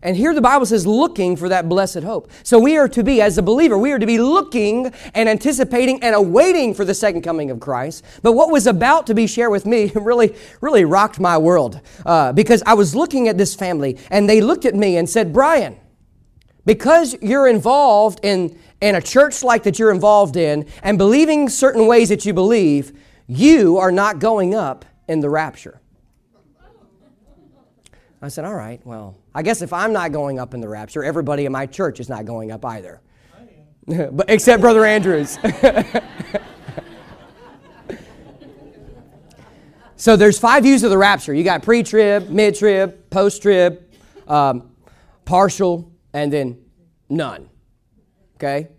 And 0.03 0.15
here 0.15 0.33
the 0.33 0.41
Bible 0.41 0.65
says, 0.65 0.85
looking 0.85 1.35
for 1.35 1.49
that 1.49 1.67
blessed 1.67 2.03
hope. 2.03 2.31
So 2.43 2.59
we 2.59 2.77
are 2.77 2.87
to 2.89 3.03
be, 3.03 3.21
as 3.21 3.37
a 3.37 3.41
believer, 3.41 3.77
we 3.77 3.91
are 3.91 3.99
to 3.99 4.05
be 4.05 4.19
looking 4.19 4.93
and 5.15 5.27
anticipating 5.27 6.03
and 6.03 6.15
awaiting 6.15 6.73
for 6.73 6.85
the 6.85 6.93
second 6.93 7.23
coming 7.23 7.49
of 7.49 7.59
Christ. 7.59 8.03
But 8.21 8.33
what 8.33 8.51
was 8.51 8.67
about 8.67 9.07
to 9.07 9.15
be 9.15 9.25
shared 9.25 9.51
with 9.51 9.65
me 9.65 9.91
really, 9.95 10.35
really 10.61 10.85
rocked 10.85 11.19
my 11.19 11.37
world 11.37 11.81
uh, 12.05 12.33
because 12.33 12.61
I 12.65 12.75
was 12.75 12.95
looking 12.95 13.27
at 13.27 13.37
this 13.37 13.55
family 13.55 13.97
and 14.11 14.29
they 14.29 14.41
looked 14.41 14.65
at 14.65 14.75
me 14.75 14.97
and 14.97 15.09
said, 15.09 15.33
Bryan, 15.33 15.77
because 16.65 17.15
you're 17.21 17.47
involved 17.47 18.19
in, 18.23 18.59
in 18.81 18.95
a 18.95 19.01
church 19.01 19.41
like 19.41 19.63
that 19.63 19.79
you're 19.79 19.91
involved 19.91 20.35
in 20.35 20.67
and 20.83 20.97
believing 20.97 21.49
certain 21.49 21.87
ways 21.87 22.09
that 22.09 22.25
you 22.25 22.33
believe, 22.33 22.91
you 23.25 23.77
are 23.77 23.91
not 23.91 24.19
going 24.19 24.53
up 24.53 24.85
in 25.07 25.21
the 25.21 25.29
rapture. 25.29 25.81
I 28.21 28.29
said, 28.29 28.45
All 28.45 28.55
right, 28.55 28.79
well, 28.85 29.17
I 29.35 29.43
guess 29.43 29.61
if 29.61 29.73
I'm 29.73 29.93
not 29.93 30.11
going 30.11 30.39
up 30.39 30.53
in 30.53 30.61
the 30.61 30.69
rapture, 30.69 31.03
everybody 31.03 31.45
in 31.45 31.51
my 31.51 31.65
church 31.65 31.99
is 31.99 32.09
not 32.09 32.25
going 32.25 32.51
up 32.51 32.65
either. 32.65 33.01
but 33.87 34.29
except 34.29 34.61
Brother 34.61 34.85
Andrews. 34.85 35.37
so 39.95 40.15
there's 40.15 40.37
five 40.37 40.63
views 40.63 40.83
of 40.83 40.89
the 40.89 40.97
rapture. 40.97 41.33
You 41.33 41.43
got 41.43 41.63
pre-trib, 41.63 42.29
mid-trib, 42.29 43.09
post-trib, 43.09 43.83
um, 44.27 44.71
partial, 45.23 45.91
and 46.13 46.33
then 46.33 46.57
none. 47.09 47.49
Okay? 48.35 48.69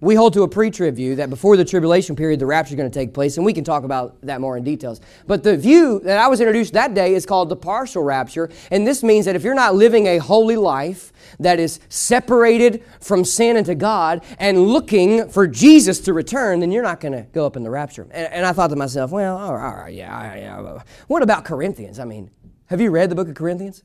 We 0.00 0.14
hold 0.14 0.32
to 0.32 0.42
a 0.42 0.48
pre 0.48 0.70
trib 0.70 0.96
view 0.96 1.16
that 1.16 1.28
before 1.28 1.56
the 1.56 1.64
tribulation 1.64 2.16
period, 2.16 2.40
the 2.40 2.46
rapture 2.46 2.72
is 2.72 2.76
going 2.76 2.90
to 2.90 2.98
take 2.98 3.12
place, 3.12 3.36
and 3.36 3.44
we 3.44 3.52
can 3.52 3.64
talk 3.64 3.84
about 3.84 4.20
that 4.22 4.40
more 4.40 4.56
in 4.56 4.64
details. 4.64 5.00
But 5.26 5.42
the 5.42 5.56
view 5.56 6.00
that 6.04 6.18
I 6.18 6.28
was 6.28 6.40
introduced 6.40 6.72
that 6.72 6.94
day 6.94 7.14
is 7.14 7.26
called 7.26 7.50
the 7.50 7.56
partial 7.56 8.02
rapture, 8.02 8.48
and 8.70 8.86
this 8.86 9.02
means 9.02 9.26
that 9.26 9.36
if 9.36 9.44
you're 9.44 9.54
not 9.54 9.74
living 9.74 10.06
a 10.06 10.18
holy 10.18 10.56
life 10.56 11.12
that 11.38 11.60
is 11.60 11.80
separated 11.90 12.82
from 13.00 13.24
sin 13.24 13.56
and 13.56 13.66
to 13.66 13.74
God 13.74 14.24
and 14.38 14.68
looking 14.68 15.28
for 15.28 15.46
Jesus 15.46 16.00
to 16.00 16.14
return, 16.14 16.60
then 16.60 16.72
you're 16.72 16.82
not 16.82 17.00
going 17.00 17.12
to 17.12 17.22
go 17.32 17.44
up 17.44 17.56
in 17.56 17.62
the 17.62 17.70
rapture. 17.70 18.02
And, 18.10 18.32
and, 18.32 18.46
I 18.46 18.52
thought 18.52 18.68
to 18.68 18.76
myself, 18.76 19.10
well, 19.10 19.36
all 19.36 19.54
right, 19.54 19.66
all 19.66 19.80
right 19.82 19.94
yeah, 19.94 20.34
yeah. 20.36 20.82
What 21.08 21.22
about 21.22 21.44
Corinthians? 21.44 21.98
I 21.98 22.04
mean, 22.04 22.30
have 22.66 22.80
you 22.80 22.90
read 22.90 23.10
the 23.10 23.14
book 23.14 23.28
of 23.28 23.34
Corinthians? 23.34 23.84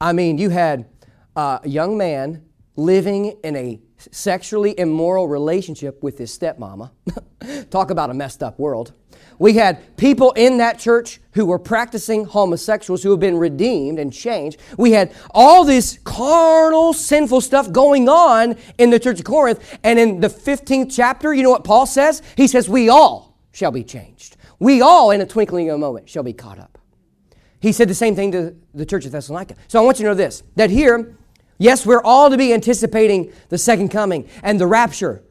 I 0.00 0.12
mean, 0.12 0.38
you 0.38 0.48
had 0.48 0.88
uh, 1.36 1.58
a 1.62 1.68
young 1.68 1.98
man 1.98 2.42
living 2.76 3.36
in 3.44 3.54
a 3.54 3.80
sexually 4.10 4.78
immoral 4.78 5.28
relationship 5.28 6.02
with 6.02 6.18
his 6.18 6.36
stepmama. 6.36 6.90
Talk 7.70 7.90
about 7.90 8.10
a 8.10 8.14
messed 8.14 8.42
up 8.42 8.58
world. 8.58 8.92
We 9.38 9.54
had 9.54 9.96
people 9.96 10.32
in 10.32 10.58
that 10.58 10.78
church 10.78 11.18
who 11.32 11.46
were 11.46 11.58
practicing 11.58 12.26
homosexuals 12.26 13.02
who 13.02 13.10
have 13.10 13.20
been 13.20 13.38
redeemed 13.38 13.98
and 13.98 14.12
changed. 14.12 14.60
We 14.76 14.92
had 14.92 15.14
all 15.30 15.64
this 15.64 15.98
carnal, 16.04 16.92
sinful 16.92 17.40
stuff 17.40 17.72
going 17.72 18.08
on 18.08 18.56
in 18.76 18.90
the 18.90 18.98
church 18.98 19.20
of 19.20 19.24
Corinth. 19.24 19.78
And 19.82 19.98
in 19.98 20.20
the 20.20 20.28
15th 20.28 20.94
chapter, 20.94 21.32
you 21.32 21.42
know 21.42 21.50
what 21.50 21.64
Paul 21.64 21.86
says? 21.86 22.20
He 22.36 22.46
says, 22.46 22.68
We 22.68 22.90
all 22.90 23.38
shall 23.50 23.70
be 23.70 23.82
changed. 23.82 24.36
We 24.58 24.82
all, 24.82 25.10
in 25.10 25.22
a 25.22 25.26
twinkling 25.26 25.70
of 25.70 25.76
a 25.76 25.78
moment, 25.78 26.08
shall 26.08 26.22
be 26.22 26.34
caught 26.34 26.58
up. 26.58 26.78
He 27.60 27.72
said 27.72 27.88
the 27.88 27.94
same 27.94 28.14
thing 28.14 28.32
to 28.32 28.54
the 28.74 28.84
church 28.84 29.06
of 29.06 29.12
Thessalonica. 29.12 29.54
So 29.68 29.80
I 29.80 29.84
want 29.84 29.98
you 29.98 30.04
to 30.04 30.10
know 30.10 30.14
this 30.14 30.42
that 30.56 30.70
here, 30.70 31.16
Yes, 31.60 31.84
we're 31.84 32.02
all 32.02 32.30
to 32.30 32.38
be 32.38 32.54
anticipating 32.54 33.32
the 33.50 33.58
second 33.58 33.90
coming 33.90 34.26
and 34.42 34.58
the 34.58 34.66
rapture. 34.66 35.22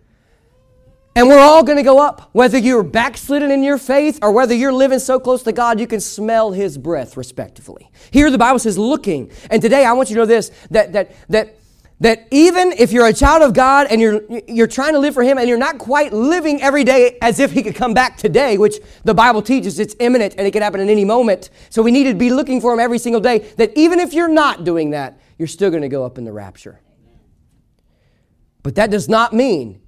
And 1.15 1.27
we're 1.27 1.39
all 1.39 1.63
going 1.63 1.77
to 1.77 1.83
go 1.83 1.99
up, 1.99 2.29
whether 2.33 2.59
you're 2.59 2.83
backslidden 2.83 3.49
in 3.49 3.63
your 3.63 3.79
faith 3.79 4.19
or 4.21 4.31
whether 4.31 4.53
you're 4.53 4.71
living 4.71 4.99
so 4.99 5.19
close 5.19 5.41
to 5.43 5.51
God 5.51 5.79
you 5.79 5.87
can 5.87 5.99
smell 5.99 6.51
His 6.51 6.77
breath, 6.77 7.17
respectively. 7.17 7.89
Here 8.11 8.29
the 8.29 8.37
Bible 8.37 8.59
says 8.59 8.77
looking. 8.77 9.31
And 9.49 9.59
today 9.59 9.85
I 9.85 9.93
want 9.93 10.11
you 10.11 10.15
to 10.15 10.21
know 10.21 10.25
this 10.27 10.51
that, 10.69 10.93
that, 10.93 11.11
that, 11.29 11.58
that 12.01 12.27
even 12.31 12.71
if 12.73 12.91
you're 12.91 13.07
a 13.07 13.13
child 13.13 13.43
of 13.43 13.53
God 13.53 13.87
and 13.89 13.99
you're, 13.99 14.21
you're 14.47 14.67
trying 14.67 14.93
to 14.93 14.99
live 14.99 15.13
for 15.13 15.23
Him 15.23 15.37
and 15.37 15.49
you're 15.49 15.57
not 15.57 15.77
quite 15.77 16.13
living 16.13 16.61
every 16.61 16.83
day 16.83 17.17
as 17.21 17.39
if 17.39 17.51
He 17.51 17.61
could 17.61 17.75
come 17.75 17.93
back 17.93 18.17
today, 18.17 18.57
which 18.57 18.77
the 19.03 19.13
Bible 19.13 19.41
teaches 19.41 19.79
it's 19.79 19.95
imminent 19.99 20.35
and 20.37 20.47
it 20.47 20.51
can 20.51 20.61
happen 20.61 20.79
at 20.79 20.87
any 20.87 21.03
moment. 21.03 21.49
So 21.69 21.81
we 21.81 21.91
need 21.91 22.05
to 22.05 22.13
be 22.13 22.29
looking 22.29 22.61
for 22.61 22.73
Him 22.73 22.79
every 22.79 22.99
single 22.99 23.19
day. 23.19 23.39
That 23.57 23.71
even 23.75 23.99
if 23.99 24.13
you're 24.13 24.29
not 24.29 24.63
doing 24.63 24.91
that, 24.91 25.19
you're 25.37 25.47
still 25.47 25.69
going 25.69 25.81
to 25.81 25.89
go 25.89 26.05
up 26.05 26.17
in 26.17 26.23
the 26.23 26.31
rapture. 26.31 26.79
But 28.63 28.75
that 28.75 28.91
does 28.91 29.09
not 29.09 29.33
mean 29.33 29.81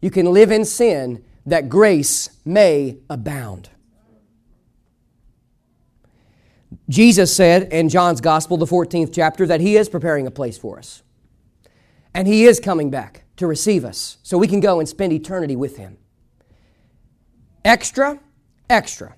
you 0.00 0.10
can 0.10 0.32
live 0.32 0.50
in 0.50 0.64
sin 0.64 1.24
that 1.44 1.68
grace 1.68 2.30
may 2.44 2.98
abound. 3.10 3.68
Jesus 6.88 7.34
said 7.34 7.72
in 7.72 7.88
John's 7.88 8.20
Gospel, 8.20 8.56
the 8.56 8.66
14th 8.66 9.12
chapter, 9.12 9.46
that 9.46 9.60
He 9.60 9.76
is 9.76 9.88
preparing 9.88 10.26
a 10.26 10.30
place 10.30 10.56
for 10.56 10.78
us. 10.78 11.02
And 12.14 12.26
He 12.26 12.44
is 12.44 12.60
coming 12.60 12.90
back 12.90 13.24
to 13.36 13.46
receive 13.46 13.84
us 13.84 14.18
so 14.22 14.36
we 14.38 14.48
can 14.48 14.60
go 14.60 14.78
and 14.80 14.88
spend 14.88 15.12
eternity 15.12 15.56
with 15.56 15.76
Him. 15.76 15.96
Extra, 17.64 18.18
extra. 18.68 19.14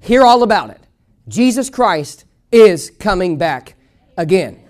Hear 0.00 0.22
all 0.22 0.42
about 0.42 0.70
it. 0.70 0.80
Jesus 1.28 1.70
Christ 1.70 2.24
is 2.50 2.90
coming 2.90 3.38
back 3.38 3.74
again. 4.16 4.62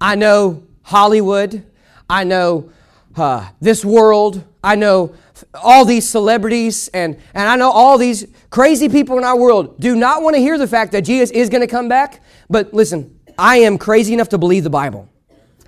I 0.00 0.14
know 0.14 0.64
Hollywood. 0.82 1.64
I 2.08 2.24
know 2.24 2.70
uh, 3.16 3.48
this 3.60 3.84
world. 3.84 4.44
I 4.62 4.76
know 4.76 5.14
all 5.54 5.84
these 5.84 6.08
celebrities 6.08 6.88
and, 6.88 7.16
and 7.34 7.48
I 7.48 7.56
know 7.56 7.70
all 7.70 7.96
these 7.98 8.26
crazy 8.50 8.88
people 8.88 9.18
in 9.18 9.24
our 9.24 9.36
world 9.36 9.80
do 9.80 9.96
not 9.96 10.22
want 10.22 10.36
to 10.36 10.40
hear 10.40 10.58
the 10.58 10.66
fact 10.66 10.92
that 10.92 11.02
Jesus 11.02 11.30
is 11.30 11.48
going 11.48 11.62
to 11.62 11.66
come 11.66 11.88
back. 11.88 12.22
But 12.48 12.74
listen, 12.74 13.18
I 13.38 13.58
am 13.58 13.78
crazy 13.78 14.12
enough 14.12 14.28
to 14.30 14.38
believe 14.38 14.64
the 14.64 14.70
Bible. 14.70 15.08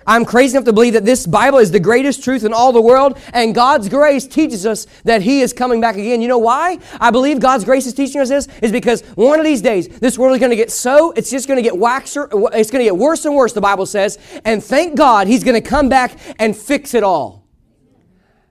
I'm 0.05 0.25
crazy 0.25 0.55
enough 0.55 0.65
to 0.65 0.73
believe 0.73 0.93
that 0.93 1.05
this 1.05 1.25
Bible 1.25 1.59
is 1.59 1.71
the 1.71 1.79
greatest 1.79 2.23
truth 2.23 2.43
in 2.43 2.53
all 2.53 2.71
the 2.71 2.81
world, 2.81 3.17
and 3.33 3.55
God's 3.55 3.89
grace 3.89 4.27
teaches 4.27 4.65
us 4.65 4.85
that 5.03 5.21
He 5.21 5.41
is 5.41 5.53
coming 5.53 5.81
back 5.81 5.95
again. 5.95 6.21
You 6.21 6.27
know 6.27 6.37
why? 6.37 6.79
I 6.99 7.11
believe 7.11 7.39
God's 7.39 7.63
grace 7.63 7.85
is 7.85 7.93
teaching 7.93 8.21
us 8.21 8.29
this 8.29 8.47
is 8.61 8.71
because 8.71 9.01
one 9.15 9.39
of 9.39 9.45
these 9.45 9.61
days 9.61 9.87
this 9.87 10.17
world 10.17 10.33
is 10.33 10.39
going 10.39 10.49
to 10.49 10.55
get 10.55 10.71
so 10.71 11.11
it's 11.11 11.29
just 11.29 11.47
going 11.47 11.57
to 11.57 11.63
get 11.63 11.73
waxer, 11.73 12.27
it's 12.53 12.71
going 12.71 12.79
to 12.79 12.85
get 12.85 12.97
worse 12.97 13.25
and 13.25 13.35
worse. 13.35 13.53
The 13.53 13.61
Bible 13.61 13.85
says, 13.85 14.17
and 14.45 14.63
thank 14.63 14.95
God 14.97 15.27
He's 15.27 15.43
going 15.43 15.61
to 15.61 15.67
come 15.67 15.89
back 15.89 16.17
and 16.39 16.55
fix 16.55 16.93
it 16.93 17.03
all. 17.03 17.47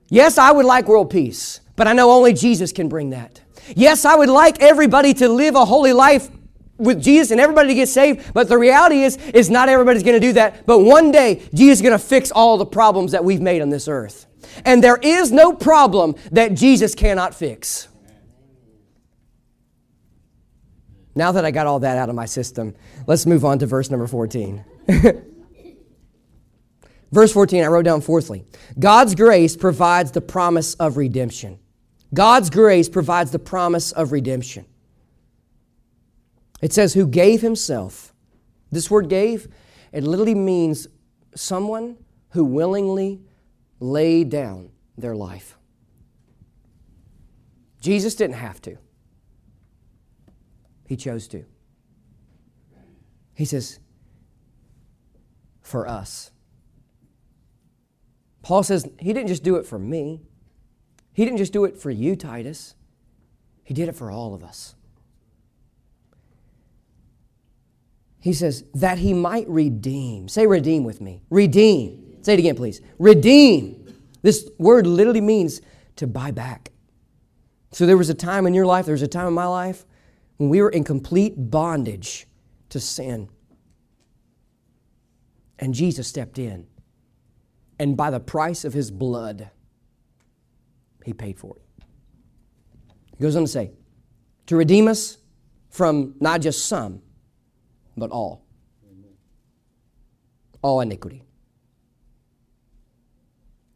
Yes, 0.08 0.36
I 0.38 0.52
would 0.52 0.66
like 0.66 0.88
world 0.88 1.10
peace, 1.10 1.60
but 1.76 1.88
I 1.88 1.92
know 1.92 2.10
only 2.10 2.34
Jesus 2.34 2.72
can 2.72 2.88
bring 2.88 3.10
that. 3.10 3.40
Yes, 3.74 4.04
I 4.04 4.14
would 4.14 4.28
like 4.28 4.60
everybody 4.60 5.14
to 5.14 5.28
live 5.28 5.54
a 5.54 5.64
holy 5.64 5.92
life 5.92 6.28
with 6.82 7.02
Jesus 7.02 7.30
and 7.30 7.40
everybody 7.40 7.68
to 7.68 7.74
get 7.74 7.88
saved, 7.88 8.32
but 8.34 8.48
the 8.48 8.58
reality 8.58 9.02
is, 9.02 9.16
is 9.28 9.48
not 9.48 9.68
everybody's 9.68 10.02
going 10.02 10.20
to 10.20 10.26
do 10.26 10.32
that. 10.34 10.66
But 10.66 10.80
one 10.80 11.12
day, 11.12 11.42
Jesus 11.54 11.78
is 11.78 11.82
going 11.82 11.98
to 11.98 12.04
fix 12.04 12.30
all 12.30 12.58
the 12.58 12.66
problems 12.66 13.12
that 13.12 13.24
we've 13.24 13.40
made 13.40 13.62
on 13.62 13.70
this 13.70 13.88
earth. 13.88 14.26
And 14.64 14.82
there 14.82 14.98
is 15.02 15.32
no 15.32 15.52
problem 15.52 16.16
that 16.32 16.54
Jesus 16.54 16.94
cannot 16.94 17.34
fix. 17.34 17.88
Now 21.14 21.32
that 21.32 21.44
I 21.44 21.50
got 21.50 21.66
all 21.66 21.80
that 21.80 21.98
out 21.98 22.08
of 22.08 22.14
my 22.14 22.24
system, 22.24 22.74
let's 23.06 23.26
move 23.26 23.44
on 23.44 23.58
to 23.58 23.66
verse 23.66 23.90
number 23.90 24.06
14. 24.06 24.64
verse 27.12 27.32
14, 27.32 27.64
I 27.64 27.66
wrote 27.66 27.84
down 27.84 28.00
fourthly 28.00 28.44
God's 28.78 29.14
grace 29.14 29.56
provides 29.56 30.10
the 30.10 30.22
promise 30.22 30.74
of 30.74 30.96
redemption. 30.96 31.58
God's 32.14 32.50
grace 32.50 32.88
provides 32.88 33.30
the 33.30 33.38
promise 33.38 33.92
of 33.92 34.12
redemption. 34.12 34.66
It 36.62 36.72
says, 36.72 36.94
who 36.94 37.06
gave 37.06 37.42
himself. 37.42 38.14
This 38.70 38.90
word 38.90 39.08
gave, 39.08 39.48
it 39.92 40.04
literally 40.04 40.36
means 40.36 40.86
someone 41.34 41.96
who 42.30 42.44
willingly 42.44 43.20
laid 43.80 44.30
down 44.30 44.70
their 44.96 45.14
life. 45.14 45.58
Jesus 47.80 48.14
didn't 48.14 48.36
have 48.36 48.62
to, 48.62 48.78
he 50.86 50.96
chose 50.96 51.26
to. 51.28 51.44
He 53.34 53.44
says, 53.44 53.80
for 55.60 55.88
us. 55.88 56.30
Paul 58.42 58.62
says, 58.62 58.88
he 59.00 59.12
didn't 59.12 59.28
just 59.28 59.42
do 59.42 59.56
it 59.56 59.66
for 59.66 59.80
me, 59.80 60.22
he 61.12 61.24
didn't 61.24 61.38
just 61.38 61.52
do 61.52 61.64
it 61.64 61.76
for 61.76 61.90
you, 61.90 62.14
Titus, 62.14 62.76
he 63.64 63.74
did 63.74 63.88
it 63.88 63.96
for 63.96 64.12
all 64.12 64.32
of 64.32 64.44
us. 64.44 64.76
He 68.22 68.32
says, 68.32 68.64
that 68.74 68.98
he 68.98 69.12
might 69.12 69.48
redeem. 69.48 70.28
Say 70.28 70.46
redeem 70.46 70.84
with 70.84 71.00
me. 71.00 71.22
Redeem. 71.28 72.22
Say 72.22 72.34
it 72.34 72.38
again, 72.38 72.54
please. 72.54 72.80
Redeem. 73.00 73.92
This 74.22 74.48
word 74.58 74.86
literally 74.86 75.20
means 75.20 75.60
to 75.96 76.06
buy 76.06 76.30
back. 76.30 76.70
So 77.72 77.84
there 77.84 77.96
was 77.96 78.10
a 78.10 78.14
time 78.14 78.46
in 78.46 78.54
your 78.54 78.64
life, 78.64 78.86
there 78.86 78.92
was 78.92 79.02
a 79.02 79.08
time 79.08 79.26
in 79.26 79.34
my 79.34 79.46
life 79.46 79.84
when 80.36 80.48
we 80.50 80.62
were 80.62 80.70
in 80.70 80.84
complete 80.84 81.34
bondage 81.36 82.28
to 82.68 82.78
sin. 82.78 83.28
And 85.58 85.74
Jesus 85.74 86.06
stepped 86.06 86.38
in. 86.38 86.68
And 87.80 87.96
by 87.96 88.10
the 88.10 88.20
price 88.20 88.64
of 88.64 88.72
his 88.72 88.92
blood, 88.92 89.50
he 91.04 91.12
paid 91.12 91.40
for 91.40 91.56
it. 91.56 91.84
He 93.16 93.22
goes 93.22 93.34
on 93.34 93.42
to 93.42 93.48
say, 93.48 93.72
to 94.46 94.54
redeem 94.54 94.86
us 94.86 95.18
from 95.70 96.14
not 96.20 96.40
just 96.40 96.66
some, 96.66 97.02
but 97.96 98.10
all. 98.10 98.44
All 100.62 100.80
iniquity. 100.80 101.24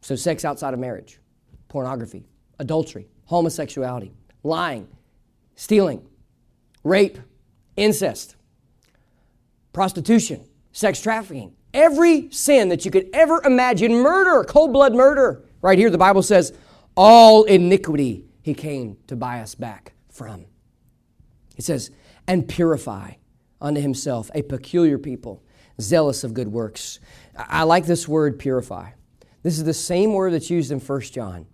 So, 0.01 0.15
sex 0.15 0.45
outside 0.45 0.73
of 0.73 0.79
marriage, 0.79 1.19
pornography, 1.67 2.25
adultery, 2.59 3.09
homosexuality, 3.25 4.13
lying, 4.41 4.87
stealing, 5.55 6.07
rape, 6.83 7.17
incest, 7.75 8.37
prostitution, 9.73 10.47
sex 10.71 11.01
trafficking, 11.01 11.53
every 11.73 12.31
sin 12.31 12.69
that 12.69 12.85
you 12.85 12.91
could 12.91 13.09
ever 13.13 13.41
imagine, 13.43 13.93
murder, 13.93 14.45
cold 14.45 14.71
blood 14.71 14.95
murder. 14.95 15.43
Right 15.61 15.77
here, 15.77 15.89
the 15.89 15.97
Bible 15.97 16.23
says, 16.23 16.53
all 16.95 17.43
iniquity 17.43 18.25
he 18.41 18.53
came 18.53 18.97
to 19.07 19.15
buy 19.15 19.41
us 19.41 19.55
back 19.55 19.93
from. 20.09 20.45
It 21.57 21.65
says, 21.65 21.91
and 22.27 22.47
purify 22.47 23.13
unto 23.61 23.81
himself 23.81 24.29
a 24.33 24.41
peculiar 24.41 24.97
people, 24.97 25.43
zealous 25.79 26.23
of 26.23 26.33
good 26.33 26.49
works. 26.49 26.99
I 27.35 27.63
like 27.63 27.85
this 27.85 28.07
word 28.07 28.39
purify. 28.39 28.91
This 29.43 29.57
is 29.57 29.63
the 29.63 29.73
same 29.73 30.13
word 30.13 30.33
that's 30.33 30.49
used 30.49 30.71
in 30.71 30.79
1 30.79 31.01
John. 31.01 31.47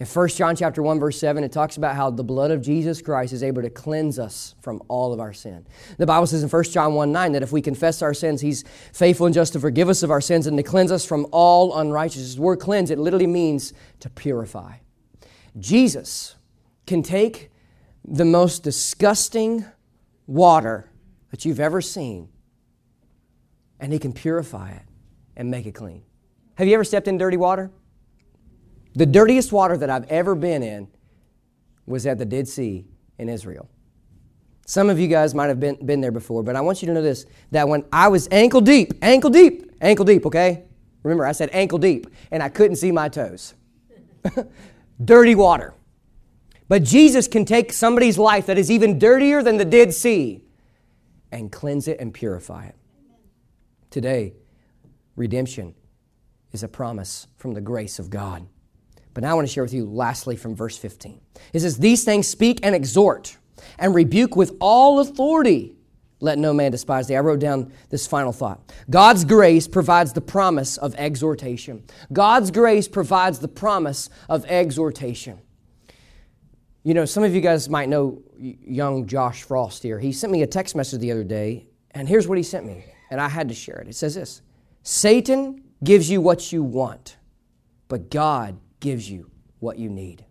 In 0.00 0.06
1 0.06 0.28
John 0.30 0.56
chapter 0.56 0.82
1 0.82 0.98
verse 0.98 1.18
7 1.20 1.44
it 1.44 1.52
talks 1.52 1.76
about 1.76 1.94
how 1.94 2.10
the 2.10 2.24
blood 2.24 2.50
of 2.50 2.60
Jesus 2.60 3.00
Christ 3.00 3.32
is 3.32 3.44
able 3.44 3.62
to 3.62 3.70
cleanse 3.70 4.18
us 4.18 4.56
from 4.60 4.82
all 4.88 5.12
of 5.12 5.20
our 5.20 5.32
sin. 5.32 5.64
The 5.98 6.06
Bible 6.06 6.26
says 6.26 6.42
in 6.42 6.48
1 6.48 6.64
John 6.64 6.94
1 6.94 7.12
9 7.12 7.32
that 7.32 7.44
if 7.44 7.52
we 7.52 7.62
confess 7.62 8.02
our 8.02 8.12
sins 8.12 8.40
he's 8.40 8.64
faithful 8.92 9.26
and 9.26 9.34
just 9.34 9.52
to 9.52 9.60
forgive 9.60 9.88
us 9.88 10.02
of 10.02 10.10
our 10.10 10.20
sins 10.20 10.48
and 10.48 10.56
to 10.56 10.64
cleanse 10.64 10.90
us 10.90 11.06
from 11.06 11.26
all 11.30 11.78
unrighteousness. 11.78 12.34
The 12.34 12.42
word 12.42 12.58
cleanse 12.58 12.90
it 12.90 12.98
literally 12.98 13.28
means 13.28 13.72
to 14.00 14.10
purify. 14.10 14.78
Jesus 15.58 16.34
can 16.86 17.02
take 17.02 17.52
the 18.04 18.24
most 18.24 18.64
disgusting 18.64 19.64
water 20.26 20.90
that 21.34 21.44
you've 21.44 21.58
ever 21.58 21.80
seen, 21.80 22.28
and 23.80 23.92
He 23.92 23.98
can 23.98 24.12
purify 24.12 24.70
it 24.70 24.82
and 25.36 25.50
make 25.50 25.66
it 25.66 25.72
clean. 25.72 26.04
Have 26.54 26.68
you 26.68 26.74
ever 26.74 26.84
stepped 26.84 27.08
in 27.08 27.18
dirty 27.18 27.36
water? 27.36 27.72
The 28.94 29.04
dirtiest 29.04 29.50
water 29.50 29.76
that 29.78 29.90
I've 29.90 30.04
ever 30.04 30.36
been 30.36 30.62
in 30.62 30.86
was 31.86 32.06
at 32.06 32.18
the 32.18 32.24
Dead 32.24 32.46
Sea 32.46 32.86
in 33.18 33.28
Israel. 33.28 33.68
Some 34.64 34.88
of 34.88 35.00
you 35.00 35.08
guys 35.08 35.34
might 35.34 35.48
have 35.48 35.58
been, 35.58 35.74
been 35.84 36.00
there 36.00 36.12
before, 36.12 36.44
but 36.44 36.54
I 36.54 36.60
want 36.60 36.82
you 36.82 36.86
to 36.86 36.94
know 36.94 37.02
this 37.02 37.26
that 37.50 37.68
when 37.68 37.84
I 37.92 38.06
was 38.06 38.28
ankle 38.30 38.60
deep, 38.60 38.92
ankle 39.02 39.30
deep, 39.30 39.72
ankle 39.80 40.04
deep, 40.04 40.26
okay? 40.26 40.62
Remember, 41.02 41.26
I 41.26 41.32
said 41.32 41.50
ankle 41.52 41.78
deep, 41.78 42.06
and 42.30 42.44
I 42.44 42.48
couldn't 42.48 42.76
see 42.76 42.92
my 42.92 43.08
toes. 43.08 43.54
Dirty 45.04 45.34
water. 45.34 45.74
But 46.68 46.84
Jesus 46.84 47.26
can 47.26 47.44
take 47.44 47.72
somebody's 47.72 48.18
life 48.18 48.46
that 48.46 48.56
is 48.56 48.70
even 48.70 49.00
dirtier 49.00 49.42
than 49.42 49.56
the 49.56 49.64
Dead 49.64 49.92
Sea 49.92 50.43
and 51.38 51.50
cleanse 51.52 51.88
it 51.88 52.00
and 52.00 52.12
purify 52.12 52.66
it. 52.66 52.76
Today, 53.90 54.34
redemption 55.16 55.74
is 56.52 56.62
a 56.62 56.68
promise 56.68 57.26
from 57.36 57.54
the 57.54 57.60
grace 57.60 57.98
of 57.98 58.10
God. 58.10 58.46
But 59.12 59.22
now 59.22 59.30
I 59.30 59.34
want 59.34 59.46
to 59.46 59.52
share 59.52 59.62
with 59.62 59.72
you, 59.72 59.86
lastly, 59.86 60.36
from 60.36 60.56
verse 60.56 60.76
15. 60.76 61.20
It 61.52 61.60
says, 61.60 61.78
These 61.78 62.04
things 62.04 62.26
speak 62.26 62.60
and 62.62 62.74
exhort 62.74 63.36
and 63.78 63.94
rebuke 63.94 64.34
with 64.34 64.56
all 64.60 64.98
authority. 64.98 65.76
Let 66.20 66.38
no 66.38 66.52
man 66.52 66.72
despise 66.72 67.06
thee. 67.06 67.16
I 67.16 67.20
wrote 67.20 67.38
down 67.38 67.72
this 67.90 68.06
final 68.06 68.32
thought. 68.32 68.72
God's 68.90 69.24
grace 69.24 69.68
provides 69.68 70.12
the 70.12 70.20
promise 70.20 70.76
of 70.76 70.94
exhortation. 70.96 71.84
God's 72.12 72.50
grace 72.50 72.88
provides 72.88 73.38
the 73.38 73.48
promise 73.48 74.10
of 74.28 74.44
exhortation. 74.46 75.38
You 76.82 76.94
know, 76.94 77.04
some 77.04 77.22
of 77.22 77.34
you 77.34 77.40
guys 77.40 77.68
might 77.68 77.88
know 77.88 78.22
young 78.38 79.06
Josh 79.06 79.42
Frost 79.42 79.82
here. 79.82 79.98
He 79.98 80.12
sent 80.12 80.32
me 80.32 80.42
a 80.42 80.46
text 80.46 80.74
message 80.74 81.00
the 81.00 81.12
other 81.12 81.24
day, 81.24 81.66
and 81.92 82.08
here's 82.08 82.26
what 82.26 82.38
he 82.38 82.44
sent 82.44 82.66
me, 82.66 82.84
and 83.10 83.20
I 83.20 83.28
had 83.28 83.48
to 83.48 83.54
share 83.54 83.76
it. 83.76 83.88
It 83.88 83.94
says 83.94 84.14
this 84.14 84.42
Satan 84.82 85.62
gives 85.82 86.10
you 86.10 86.20
what 86.20 86.52
you 86.52 86.62
want, 86.62 87.16
but 87.88 88.10
God 88.10 88.58
gives 88.80 89.10
you 89.10 89.30
what 89.60 89.78
you 89.78 89.88
need. 89.88 90.24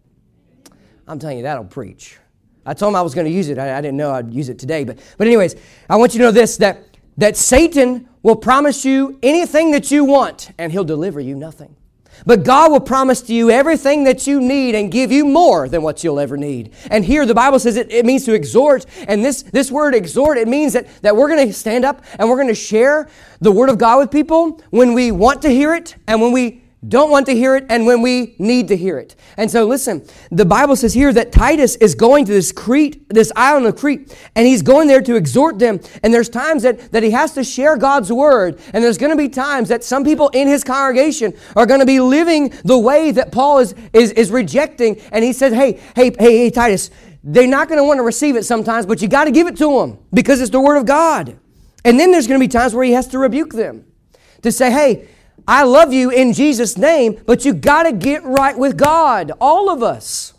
I'm 1.08 1.20
telling 1.20 1.38
you, 1.38 1.44
that'll 1.44 1.66
preach. 1.66 2.18
I 2.66 2.74
told 2.74 2.92
him 2.92 2.96
I 2.96 3.02
was 3.02 3.14
going 3.14 3.26
to 3.26 3.32
use 3.32 3.50
it. 3.50 3.58
I, 3.58 3.78
I, 3.78 3.82
didn't 3.82 3.98
know 3.98 4.12
I'd 4.12 4.34
use 4.34 4.48
it 4.48 4.58
today. 4.58 4.86
But, 4.86 5.00
but 5.18 5.28
anyways, 5.28 5.56
I 5.90 5.98
want 5.98 6.14
you 6.14 6.20
to 6.20 6.26
know 6.26 6.32
this 6.32 6.58
that, 6.58 6.98
that 7.18 7.36
Satan 7.36 8.08
will 8.22 8.38
promise 8.38 8.86
you 8.86 9.20
anything 9.22 9.72
that 9.72 9.92
you 9.92 10.06
want, 10.06 10.52
and 10.58 10.72
he'll 10.72 10.86
deliver 10.86 11.20
you 11.20 11.36
nothing. 11.36 11.76
But 12.26 12.44
God 12.44 12.72
will 12.72 12.80
promise 12.80 13.22
to 13.24 13.34
you 13.34 13.52
everything 13.52 14.04
that 14.06 14.26
you 14.28 14.40
need 14.40 14.76
and 14.76 14.92
give 14.92 15.12
you 15.12 15.26
more 15.26 15.68
than 15.68 15.82
what 15.82 16.04
you'll 16.04 16.20
ever 16.20 16.38
need. 16.38 16.74
And 16.90 17.04
here 17.06 17.26
the 17.26 17.34
Bible 17.34 17.60
says 17.60 17.76
it, 17.76 17.92
it 17.92 18.06
means 18.06 18.26
to 18.26 18.34
exhort. 18.34 18.86
And 19.08 19.24
this, 19.24 19.44
this 19.44 19.72
word 19.72 19.94
exhort, 19.94 20.38
it 20.38 20.48
means 20.48 20.74
that, 20.74 20.88
that 21.02 21.16
we're 21.16 21.28
going 21.28 21.48
to 21.48 21.54
stand 21.54 21.86
up 21.86 22.04
and 22.18 22.30
we're 22.30 22.38
going 22.38 22.48
to 22.48 22.56
share 22.56 23.10
the 23.42 23.52
Word 23.52 23.70
of 23.70 23.78
God 23.78 24.00
with 24.00 24.12
people 24.12 24.62
when 24.70 24.94
we 24.94 25.12
want 25.12 25.42
to 25.44 25.50
hear 25.50 25.76
it 25.76 25.96
and 26.08 26.22
when 26.22 26.32
we 26.32 26.63
don't 26.88 27.10
want 27.10 27.26
to 27.28 27.34
hear 27.34 27.56
it 27.56 27.66
and 27.70 27.86
when 27.86 28.02
we 28.02 28.36
need 28.40 28.68
to 28.68 28.78
hear 28.78 28.98
it. 28.98 29.16
And 29.38 29.50
so 29.50 29.66
listen, 29.66 30.06
the 30.32 30.46
Bible 30.46 30.76
says 30.76 30.94
here 30.94 31.14
that 31.14 31.32
Titus 31.32 31.76
is 31.78 31.96
going 31.96 32.26
to 32.26 32.32
this 32.32 32.52
Crete, 32.52 33.08
this 33.10 33.32
island 33.36 33.66
of 33.66 33.76
Crete, 33.76 34.16
and 34.36 34.46
he's 34.46 34.62
going 34.62 34.88
there 34.88 35.02
to 35.02 35.16
exhort 35.16 35.60
them. 35.60 35.80
And 36.04 36.14
there's 36.14 36.30
times 36.30 36.64
that, 36.64 36.92
that 36.92 37.04
he 37.04 37.12
has 37.12 37.34
to 37.34 37.44
share 37.44 37.78
God's 37.78 38.12
word. 38.12 38.60
And 38.74 38.84
there's 38.84 38.98
going 38.98 39.12
to 39.12 39.18
be 39.18 39.30
times 39.30 39.70
that 39.70 39.84
some 39.84 40.04
people 40.04 40.30
in 40.30 40.48
his 40.48 40.64
congregation 40.64 41.34
are 41.56 41.66
going 41.66 41.80
to 41.80 41.86
be 41.86 42.00
living 42.00 42.54
the 42.64 42.78
way 42.78 43.12
that 43.12 43.32
Paul 43.32 43.60
is, 43.60 43.76
is, 43.94 44.12
is 44.12 44.32
rejecting. 44.32 45.00
And 45.12 45.24
he 45.24 45.34
says, 45.34 45.54
hey, 45.54 45.80
hey, 45.96 46.12
hey, 46.20 46.38
hey, 46.38 46.50
Titus, 46.50 46.92
they're 47.24 47.48
not 47.48 47.70
going 47.70 47.78
to 47.78 47.86
want 47.86 48.00
to 48.00 48.04
receive 48.04 48.36
it 48.36 48.44
sometimes, 48.44 48.86
but 48.86 49.02
you 49.02 49.08
got 49.08 49.26
to 49.26 49.32
give 49.32 49.48
it 49.48 49.58
to 49.58 49.80
them 49.80 50.00
because 50.14 50.42
it's 50.42 50.52
the 50.52 50.60
word 50.60 50.76
of 50.78 50.86
God. 50.86 51.38
And 51.86 52.00
then 52.00 52.12
there's 52.12 52.28
going 52.28 52.40
to 52.40 52.44
be 52.44 52.50
times 52.50 52.74
where 52.74 52.84
he 52.84 52.92
has 52.94 53.08
to 53.08 53.18
rebuke 53.18 53.54
them 53.54 53.86
to 54.42 54.52
say, 54.52 54.72
hey, 54.72 55.08
I 55.48 55.64
love 55.64 55.92
you 55.92 56.10
in 56.10 56.34
Jesus' 56.34 56.78
name, 56.78 57.22
but 57.26 57.44
you 57.46 57.54
got 57.54 57.84
to 57.84 57.92
get 57.92 58.24
right 58.24 58.58
with 58.58 58.78
God, 58.78 59.32
all 59.42 59.70
of 59.70 59.84
us. 59.84 60.34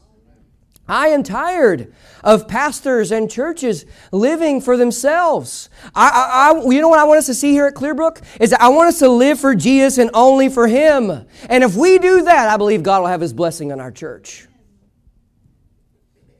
I 0.87 1.09
am 1.09 1.22
tired 1.22 1.94
of 2.22 2.46
pastors 2.46 3.11
and 3.11 3.30
churches 3.30 3.87
living 4.12 4.61
for 4.61 4.76
themselves. 4.76 5.70
I, 5.94 6.09
I, 6.09 6.61
I, 6.61 6.70
you 6.70 6.80
know 6.80 6.88
what 6.88 6.98
I 6.98 7.04
want 7.04 7.18
us 7.18 7.26
to 7.26 7.35
see 7.35 7.52
here 7.52 7.66
at 7.66 7.74
Clearbrook? 7.74 8.22
Is 8.40 8.50
that 8.50 8.61
I 8.61 8.68
want 8.68 8.88
us 8.88 8.98
to 8.98 9.09
live 9.09 9.40
for 9.40 9.54
Jesus 9.54 9.96
and 9.96 10.11
only 10.12 10.48
for 10.48 10.66
Him. 10.66 11.26
And 11.48 11.64
if 11.64 11.74
we 11.74 11.98
do 11.98 12.22
that, 12.22 12.48
I 12.48 12.57
believe 12.59 12.83
God 12.83 13.00
will 13.00 13.09
have 13.09 13.22
His 13.22 13.33
blessing 13.33 13.72
on 13.72 13.80
our 13.80 13.90
church. 13.90 14.46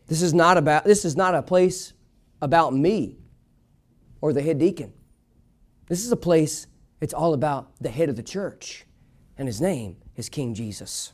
This 0.07 0.21
is 0.21 0.35
not 0.35 0.59
about 0.59 0.85
this 0.85 1.07
is 1.07 1.17
not 1.17 1.35
a 1.35 1.43
place 1.43 1.95
about 2.43 2.75
me 2.75 3.17
or 4.21 4.35
the 4.35 4.43
head 4.43 4.59
deacon. 4.59 4.93
This 5.89 6.05
is 6.05 6.13
a 6.13 6.17
place 6.17 6.67
it's 7.05 7.13
all 7.13 7.35
about 7.35 7.71
the 7.83 7.91
head 7.91 8.09
of 8.09 8.17
the 8.17 8.23
church, 8.23 8.87
and 9.37 9.47
his 9.47 9.61
name 9.61 9.99
is 10.17 10.31
King 10.31 10.55
Jesus. 10.55 11.13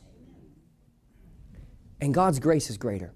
And 1.99 2.13
God's 2.13 2.39
grace 2.39 2.69
is 2.69 2.77
greater. 2.77 3.13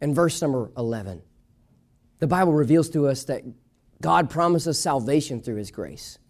In 0.00 0.14
verse 0.14 0.40
number 0.40 0.70
11, 0.76 1.20
the 2.20 2.28
Bible 2.28 2.52
reveals 2.52 2.88
to 2.90 3.08
us 3.08 3.24
that 3.24 3.42
God 4.00 4.30
promises 4.30 4.78
salvation 4.78 5.42
through 5.42 5.56
his 5.56 5.72
grace. 5.72 6.20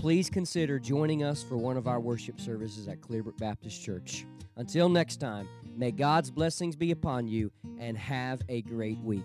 please 0.05 0.29
consider 0.29 0.79
joining 0.79 1.23
us 1.23 1.43
for 1.43 1.57
one 1.57 1.79
of 1.79 1.89
our 1.89 1.99
worship 1.99 2.39
services 2.39 2.89
at 2.89 3.01
Clearbrook 3.01 3.39
Baptist 3.39 3.83
Church. 3.83 4.27
Until 4.57 4.91
next 4.91 5.17
time, 5.17 5.49
may 5.79 5.93
God's 5.93 6.31
blessings 6.31 6.77
be 6.77 6.91
upon 6.91 7.27
you 7.27 7.51
and 7.79 7.97
have 7.97 8.43
a 8.51 8.61
great 8.61 8.99
week. 8.99 9.25